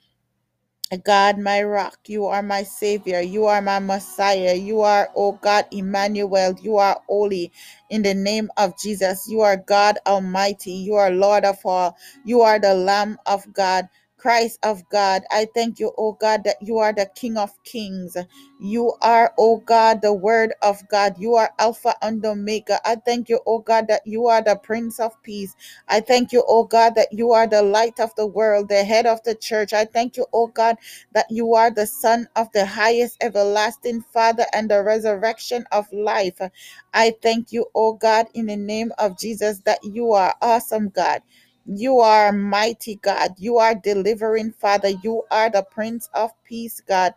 God, 0.98 1.40
my 1.40 1.64
rock, 1.64 2.00
you 2.08 2.26
are 2.28 2.44
my 2.44 2.64
savior, 2.64 3.22
you 3.22 3.46
are 3.46 3.62
my 3.62 3.80
Messiah, 3.80 4.56
you 4.56 4.82
are, 4.82 5.10
oh 5.16 5.34
God, 5.34 5.66
Emmanuel, 5.72 6.56
you 6.64 6.78
are 6.78 7.02
holy 7.10 7.52
in 7.90 8.04
the 8.04 8.14
name 8.16 8.52
of 8.58 8.78
Jesus, 8.80 9.28
you 9.30 9.42
are 9.42 9.58
God 9.58 10.00
Almighty, 10.08 10.72
you 10.72 10.96
are 10.96 11.12
Lord 11.12 11.46
of 11.46 11.58
all, 11.66 11.98
you 12.26 12.42
are 12.42 12.60
the 12.60 12.74
Lamb 12.76 13.20
of 13.28 13.52
God. 13.54 13.90
Christ 14.22 14.60
of 14.64 14.88
God, 14.90 15.24
I 15.32 15.48
thank 15.56 15.80
you, 15.80 15.94
O 15.98 16.14
God, 16.14 16.46
that 16.46 16.58
you 16.62 16.78
are 16.80 16.94
the 16.94 17.10
King 17.16 17.38
of 17.38 17.52
Kings. 17.66 18.18
You 18.62 18.94
are, 19.02 19.34
O 19.40 19.58
God, 19.58 20.02
the 20.04 20.14
Word 20.14 20.54
of 20.62 20.88
God. 20.90 21.16
You 21.20 21.36
are 21.36 21.52
Alpha 21.60 21.96
and 22.04 22.26
Omega. 22.26 22.80
I 22.86 22.96
thank 22.98 23.30
you, 23.30 23.42
O 23.48 23.60
God, 23.60 23.88
that 23.90 24.06
you 24.06 24.28
are 24.28 24.44
the 24.44 24.58
Prince 24.58 25.00
of 25.02 25.22
Peace. 25.24 25.56
I 25.90 26.02
thank 26.02 26.32
you, 26.34 26.44
O 26.48 26.64
God, 26.66 26.96
that 26.96 27.14
you 27.14 27.32
are 27.34 27.48
the 27.48 27.64
light 27.64 28.00
of 28.00 28.16
the 28.16 28.28
world, 28.28 28.70
the 28.70 28.84
head 28.86 29.08
of 29.08 29.24
the 29.24 29.36
church. 29.36 29.74
I 29.74 29.86
thank 29.86 30.18
you, 30.18 30.28
O 30.34 30.48
God, 30.48 30.78
that 31.14 31.28
you 31.32 31.56
are 31.56 31.72
the 31.72 31.88
Son 31.88 32.28
of 32.38 32.52
the 32.54 32.66
highest 32.66 33.18
everlasting 33.22 34.04
Father 34.14 34.46
and 34.54 34.70
the 34.72 34.84
resurrection 34.84 35.66
of 35.72 35.92
life. 35.94 36.40
I 36.94 37.16
thank 37.24 37.52
you, 37.54 37.68
O 37.76 37.94
God, 37.94 38.28
in 38.36 38.48
the 38.48 38.58
name 38.58 38.94
of 39.00 39.20
Jesus, 39.20 39.60
that 39.66 39.80
you 39.84 40.14
are 40.14 40.36
awesome, 40.42 40.90
God. 40.90 41.22
You 41.66 42.00
are 42.00 42.32
mighty 42.34 42.96
God. 42.96 43.36
You 43.38 43.58
are 43.60 43.76
delivering 43.76 44.54
Father. 44.54 44.90
You 44.90 45.24
are 45.32 45.50
the 45.50 45.64
Prince 45.64 46.10
of 46.14 46.32
Peace, 46.46 46.82
God. 46.88 47.14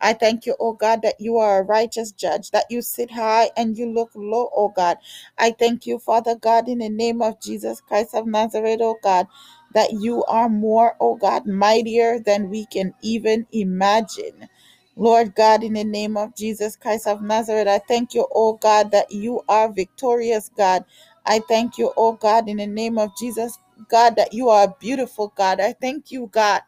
I 0.00 0.14
thank 0.14 0.46
you, 0.46 0.56
oh 0.60 0.74
God, 0.74 1.02
that 1.02 1.20
you 1.20 1.38
are 1.38 1.60
a 1.60 1.64
righteous 1.64 2.12
judge, 2.12 2.52
that 2.52 2.66
you 2.70 2.82
sit 2.82 3.10
high 3.12 3.50
and 3.56 3.78
you 3.78 3.90
look 3.92 4.10
low, 4.14 4.50
oh 4.54 4.70
God. 4.70 4.98
I 5.38 5.52
thank 5.52 5.86
you, 5.86 5.98
Father 5.98 6.36
God, 6.36 6.68
in 6.68 6.78
the 6.78 6.90
name 6.90 7.22
of 7.22 7.40
Jesus 7.42 7.82
Christ 7.82 8.14
of 8.14 8.26
Nazareth, 8.26 8.80
oh 8.82 8.98
God, 9.02 9.26
that 9.74 9.92
you 9.94 10.24
are 10.26 10.50
more, 10.50 10.96
oh 11.00 11.16
God, 11.16 11.46
mightier 11.46 12.20
than 12.20 12.50
we 12.50 12.66
can 12.66 12.94
even 13.02 13.46
imagine. 13.52 14.48
Lord 14.96 15.34
God, 15.36 15.64
in 15.64 15.74
the 15.74 15.84
name 15.84 16.16
of 16.16 16.36
Jesus 16.36 16.76
Christ 16.76 17.06
of 17.06 17.22
Nazareth, 17.22 17.68
I 17.68 17.78
thank 17.78 18.14
you, 18.14 18.26
oh 18.34 18.54
God, 18.54 18.92
that 18.92 19.12
you 19.12 19.42
are 19.48 19.72
victorious, 19.72 20.50
God. 20.56 20.84
I 21.26 21.40
thank 21.48 21.78
you, 21.78 21.92
oh 21.96 22.14
God, 22.14 22.48
in 22.48 22.58
the 22.58 22.66
name 22.68 22.98
of 22.98 23.10
Jesus, 23.18 23.58
God, 23.88 24.16
that 24.16 24.34
you 24.34 24.48
are 24.50 24.64
a 24.64 24.74
beautiful 24.80 25.32
God. 25.36 25.60
I 25.60 25.74
thank 25.74 26.12
you, 26.12 26.28
God 26.32 26.62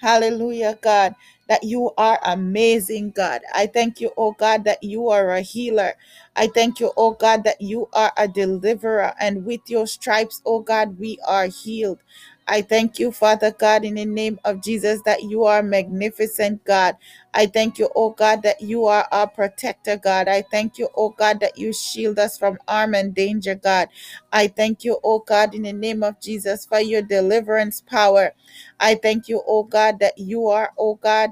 Hallelujah, 0.00 0.78
God, 0.82 1.14
that 1.48 1.64
you 1.64 1.92
are 1.98 2.20
amazing, 2.24 3.12
God. 3.12 3.42
I 3.54 3.66
thank 3.66 4.00
you, 4.00 4.12
oh 4.18 4.32
God, 4.32 4.64
that 4.64 4.82
you 4.84 5.08
are 5.10 5.32
a 5.32 5.40
healer. 5.42 5.94
I 6.36 6.48
thank 6.48 6.80
you, 6.80 6.92
oh 6.96 7.12
God, 7.12 7.44
that 7.44 7.60
you 7.62 7.88
are 7.94 8.12
a 8.18 8.28
deliverer. 8.28 9.14
And 9.20 9.46
with 9.46 9.62
your 9.68 9.86
stripes, 9.88 10.42
oh 10.46 10.60
God, 10.60 10.98
we 10.98 11.18
are 11.26 11.46
healed. 11.46 12.00
I 12.48 12.62
thank 12.62 12.98
you, 12.98 13.12
Father 13.12 13.52
God, 13.52 13.84
in 13.84 13.94
the 13.96 14.04
name 14.04 14.38
of 14.44 14.62
Jesus, 14.62 15.00
that 15.06 15.22
you 15.24 15.44
are 15.44 15.62
magnificent, 15.62 16.64
God. 16.64 16.96
I 17.34 17.46
thank 17.46 17.78
you, 17.78 17.90
oh 17.96 18.10
God, 18.10 18.42
that 18.44 18.60
you 18.60 18.86
are 18.86 19.08
our 19.12 19.28
protector, 19.28 19.96
God. 19.96 20.28
I 20.28 20.42
thank 20.50 20.78
you, 20.78 20.88
oh 20.96 21.10
God, 21.10 21.40
that 21.40 21.58
you 21.58 21.72
shield 21.72 22.18
us 22.18 22.38
from 22.38 22.58
harm 22.68 22.94
and 22.94 23.14
danger, 23.14 23.54
God. 23.56 23.88
I 24.32 24.48
thank 24.48 24.84
you, 24.84 24.98
oh 25.04 25.20
God, 25.20 25.54
in 25.54 25.62
the 25.62 25.72
name 25.72 26.02
of 26.02 26.20
Jesus, 26.20 26.66
for 26.66 26.80
your 26.80 27.02
deliverance 27.02 27.80
power. 27.82 28.34
I 28.80 28.96
thank 28.96 29.28
you, 29.28 29.42
oh 29.46 29.64
God, 29.64 30.00
that 30.00 30.18
you 30.18 30.48
are, 30.48 30.72
oh 30.78 30.96
God, 30.96 31.30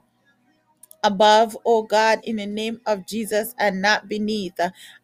above, 1.05 1.57
oh 1.64 1.83
God, 1.83 2.20
in 2.24 2.37
the 2.37 2.46
name 2.46 2.81
of 2.87 3.07
Jesus 3.07 3.55
and 3.59 3.83
not 3.83 4.09
beneath. 4.09 4.59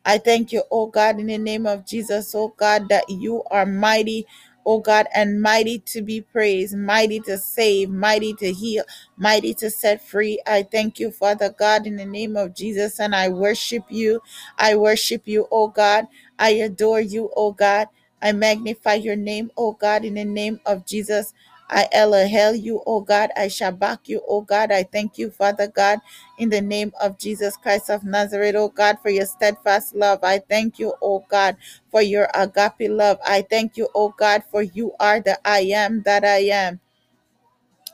I 0.04 0.18
thank 0.18 0.52
you, 0.52 0.62
oh 0.70 0.86
God, 0.86 1.20
in 1.20 1.26
the 1.26 1.38
name 1.38 1.66
of 1.66 1.86
Jesus, 1.86 2.34
oh 2.34 2.54
God, 2.56 2.88
that 2.90 3.08
you 3.08 3.42
are 3.50 3.66
mighty. 3.66 4.26
Oh 4.66 4.80
God, 4.80 5.08
and 5.14 5.42
mighty 5.42 5.80
to 5.80 6.02
be 6.02 6.22
praised, 6.22 6.76
mighty 6.76 7.20
to 7.20 7.38
save, 7.38 7.90
mighty 7.90 8.34
to 8.34 8.52
heal, 8.52 8.84
mighty 9.16 9.54
to 9.54 9.70
set 9.70 10.02
free. 10.02 10.40
I 10.46 10.64
thank 10.64 11.00
you, 11.00 11.10
Father 11.12 11.50
God, 11.50 11.86
in 11.86 11.96
the 11.96 12.06
name 12.06 12.36
of 12.36 12.54
Jesus, 12.54 13.00
and 13.00 13.14
I 13.14 13.28
worship 13.30 13.84
you. 13.90 14.22
I 14.58 14.76
worship 14.76 15.22
you, 15.26 15.48
oh 15.52 15.68
God. 15.68 16.06
I 16.38 16.50
adore 16.50 17.00
you, 17.00 17.30
oh 17.36 17.52
God. 17.52 17.88
I 18.22 18.32
magnify 18.32 18.94
your 18.94 19.16
name, 19.16 19.50
oh 19.56 19.72
God, 19.72 20.04
in 20.04 20.14
the 20.14 20.24
name 20.26 20.60
of 20.66 20.86
Jesus. 20.86 21.34
I 21.70 21.88
Elohel 21.92 22.54
you, 22.56 22.82
O 22.86 23.02
God. 23.02 23.30
I 23.36 23.46
Shabak 23.48 24.08
you, 24.08 24.22
O 24.28 24.42
God. 24.42 24.72
I 24.72 24.84
thank 24.84 25.18
you, 25.18 25.30
Father 25.30 25.68
God, 25.68 26.00
in 26.38 26.50
the 26.50 26.62
name 26.62 26.92
of 27.00 27.18
Jesus 27.18 27.56
Christ 27.56 27.90
of 27.90 28.04
Nazareth, 28.04 28.56
O 28.56 28.68
God, 28.70 28.98
for 29.02 29.10
your 29.10 29.26
steadfast 29.26 29.96
love. 29.96 30.20
I 30.24 30.40
thank 30.40 30.78
you, 30.80 30.94
O 31.02 31.24
God, 31.30 31.56
for 31.90 32.02
your 32.02 32.28
agape 32.34 32.90
love. 32.90 33.18
I 33.26 33.42
thank 33.42 33.78
you, 33.78 33.88
O 33.94 34.10
God, 34.10 34.44
for 34.50 34.62
you 34.62 34.94
are 35.00 35.20
the 35.20 35.38
I 35.46 35.60
am 35.74 36.02
that 36.04 36.24
I 36.24 36.40
am. 36.52 36.80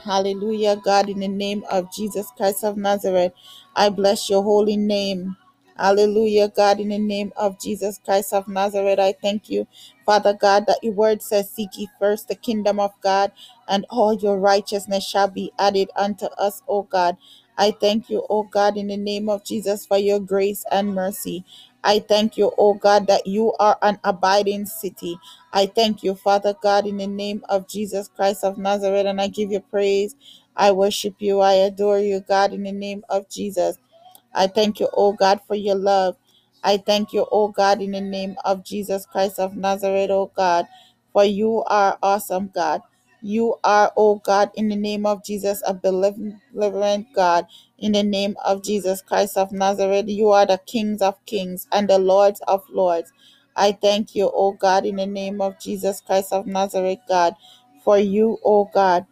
Hallelujah, 0.05 0.77
God, 0.77 1.09
in 1.11 1.21
the 1.21 1.29
name 1.29 1.65
of 1.71 1.93
Jesus 1.93 2.29
Christ 2.37 2.65
of 2.65 2.77
Nazareth, 2.77 3.33
I 3.77 3.91
bless 3.91 4.31
your 4.31 4.43
holy 4.45 4.77
name. 4.79 5.37
Hallelujah, 5.79 6.49
God, 6.49 6.81
in 6.81 6.91
the 6.91 6.99
name 6.99 7.33
of 7.37 7.61
Jesus 7.61 8.01
Christ 8.05 8.33
of 8.35 8.49
Nazareth, 8.49 9.01
I 9.01 9.13
thank 9.13 9.51
you, 9.51 9.67
Father 10.07 10.35
God, 10.35 10.67
that 10.69 10.85
your 10.85 10.95
word 10.95 11.23
says, 11.23 11.51
Seek 11.51 11.71
ye 11.79 11.89
first 11.99 12.29
the 12.29 12.37
kingdom 12.37 12.81
of 12.81 12.93
God, 13.03 13.33
and 13.69 13.87
all 13.91 14.15
your 14.15 14.39
righteousness 14.39 15.05
shall 15.07 15.29
be 15.29 15.53
added 15.59 15.91
unto 15.97 16.27
us, 16.39 16.63
O 16.69 16.83
God. 16.85 17.17
I 17.59 17.73
thank 17.73 18.11
you, 18.11 18.25
O 18.31 18.45
God, 18.45 18.77
in 18.79 18.89
the 18.89 18.97
name 18.99 19.29
of 19.29 19.45
Jesus, 19.45 19.87
for 19.87 19.99
your 19.99 20.21
grace 20.21 20.65
and 20.71 20.95
mercy. 20.95 21.45
I 21.85 22.01
thank 22.01 22.39
you, 22.39 22.53
O 22.59 22.75
God, 22.75 23.07
that 23.09 23.27
you 23.27 23.53
are 23.61 23.79
an 23.83 23.99
abiding 24.05 24.67
city. 24.67 25.19
I 25.53 25.67
thank 25.67 26.03
you, 26.05 26.15
Father 26.15 26.55
God, 26.63 26.87
in 26.87 26.99
the 26.99 27.07
name 27.09 27.45
of 27.49 27.69
Jesus 27.69 28.09
Christ 28.09 28.45
of 28.45 28.59
Nazareth, 28.59 29.07
and 29.07 29.21
I 29.21 29.29
give 29.29 29.53
you 29.53 29.61
praise. 29.61 30.17
I 30.57 30.73
worship 30.73 31.17
you. 31.21 31.41
I 31.41 31.55
adore 31.55 32.01
you, 32.01 32.21
God, 32.21 32.53
in 32.53 32.65
the 32.65 32.73
name 32.73 33.05
of 33.09 33.29
Jesus. 33.31 33.79
I 34.37 34.49
thank 34.49 34.81
you, 34.81 34.91
oh 34.95 35.15
God, 35.15 35.41
for 35.49 35.57
your 35.57 35.77
love. 35.77 36.17
I 36.65 36.79
thank 36.79 37.15
you, 37.15 37.27
oh 37.33 37.49
God, 37.51 37.83
in 37.83 37.93
the 37.93 38.03
name 38.03 38.37
of 38.45 38.65
Jesus 38.65 39.07
Christ 39.07 39.41
of 39.41 39.57
Nazareth, 39.57 40.11
oh 40.13 40.33
God, 40.37 40.69
for 41.15 41.25
you 41.25 41.65
are 41.69 41.99
awesome, 42.03 42.53
God. 42.55 42.83
You 43.23 43.57
are, 43.65 43.93
oh 43.97 44.17
God, 44.17 44.53
in 44.57 44.69
the 44.71 44.77
name 44.77 45.07
of 45.07 45.25
Jesus, 45.25 45.63
a 45.67 45.75
benevolent 45.75 47.09
God. 47.15 47.47
In 47.79 47.93
the 47.93 48.05
name 48.05 48.37
of 48.45 48.65
Jesus 48.65 49.03
Christ 49.03 49.39
of 49.39 49.53
Nazareth, 49.53 50.09
you 50.09 50.31
are 50.31 50.47
the 50.47 50.61
kings 50.67 51.03
of 51.03 51.25
kings 51.27 51.69
and 51.73 51.89
the 51.91 51.99
lords 51.99 52.43
of 52.49 52.65
lords. 52.71 53.13
I 53.57 53.73
thank 53.73 54.15
you, 54.17 54.31
oh 54.35 54.53
God, 54.53 54.87
in 54.87 54.97
the 54.97 55.07
name 55.07 55.43
of 55.43 55.61
Jesus 55.61 56.03
Christ 56.03 56.33
of 56.33 56.47
Nazareth, 56.47 57.01
God, 57.09 57.35
for 57.85 57.99
you, 57.99 58.39
oh 58.45 58.71
God 58.75 59.07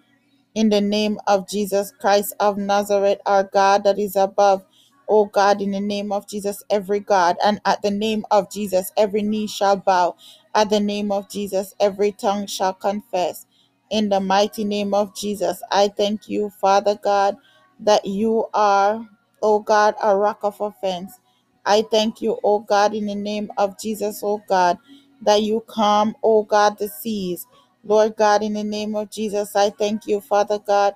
in 0.55 0.71
the 0.71 0.83
name 0.83 1.19
of 1.29 1.49
Jesus 1.49 1.93
Christ 2.01 2.35
of 2.41 2.59
Nazareth, 2.59 3.21
our 3.27 3.45
God 3.45 3.85
that 3.85 3.99
is 4.01 4.17
above. 4.17 4.65
Oh 5.09 5.27
God, 5.27 5.61
in 5.62 5.73
the 5.73 5.81
name 5.81 6.12
of 6.12 6.29
Jesus, 6.29 6.62
every 6.71 7.01
God, 7.01 7.37
and 7.45 7.61
at 7.64 7.83
the 7.83 7.90
name 7.90 8.25
of 8.31 8.51
Jesus, 8.51 8.93
every 8.97 9.23
knee 9.23 9.47
shall 9.47 9.77
bow. 9.77 10.17
At 10.55 10.71
the 10.71 10.81
name 10.81 11.12
of 11.12 11.31
Jesus, 11.31 11.75
every 11.81 12.12
tongue 12.12 12.47
shall 12.47 12.75
confess. 12.75 13.47
In 13.90 14.09
the 14.09 14.21
mighty 14.21 14.64
name 14.64 14.95
of 14.95 15.14
Jesus, 15.17 15.62
I 15.71 15.88
thank 15.88 16.29
you, 16.29 16.51
Father 16.51 16.99
God, 17.03 17.37
that 17.81 18.07
you 18.07 18.47
are, 18.55 19.07
oh 19.43 19.61
God, 19.61 19.95
a 20.03 20.17
rock 20.17 20.40
of 20.43 20.61
offense. 20.61 21.21
I 21.67 21.83
thank 21.90 22.23
you, 22.23 22.38
oh 22.45 22.61
God, 22.61 22.95
in 22.95 23.07
the 23.07 23.14
name 23.14 23.51
of 23.59 23.79
Jesus, 23.79 24.23
oh 24.25 24.43
God, 24.49 24.79
that 25.23 25.43
you 25.43 25.64
calm, 25.67 26.17
oh 26.23 26.45
God, 26.45 26.79
the 26.79 26.88
seas. 26.88 27.47
Lord 27.85 28.17
God, 28.17 28.43
in 28.43 28.55
the 28.55 28.64
name 28.64 28.97
of 28.97 29.11
Jesus, 29.11 29.55
I 29.57 29.71
thank 29.71 30.07
you, 30.07 30.21
Father 30.21 30.59
God, 30.59 30.95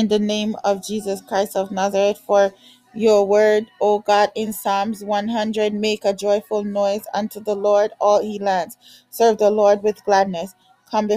in 0.00 0.08
the 0.08 0.20
name 0.20 0.56
of 0.64 0.84
Jesus 0.86 1.22
Christ 1.22 1.56
of 1.56 1.72
Nazareth, 1.72 2.20
for 2.26 2.52
your 2.94 3.26
word, 3.26 3.68
O 3.80 4.00
God, 4.00 4.32
in 4.36 4.52
Psalms 4.52 5.04
100. 5.04 5.74
Make 5.74 6.04
a 6.04 6.14
joyful 6.14 6.64
noise 6.64 7.06
unto 7.14 7.40
the 7.40 7.56
Lord, 7.56 7.92
all 8.00 8.22
ye 8.22 8.40
lands. 8.40 8.78
Serve 9.10 9.38
the 9.38 9.52
Lord 9.52 9.84
with 9.84 10.04
gladness. 10.04 10.56
Come 10.90 11.08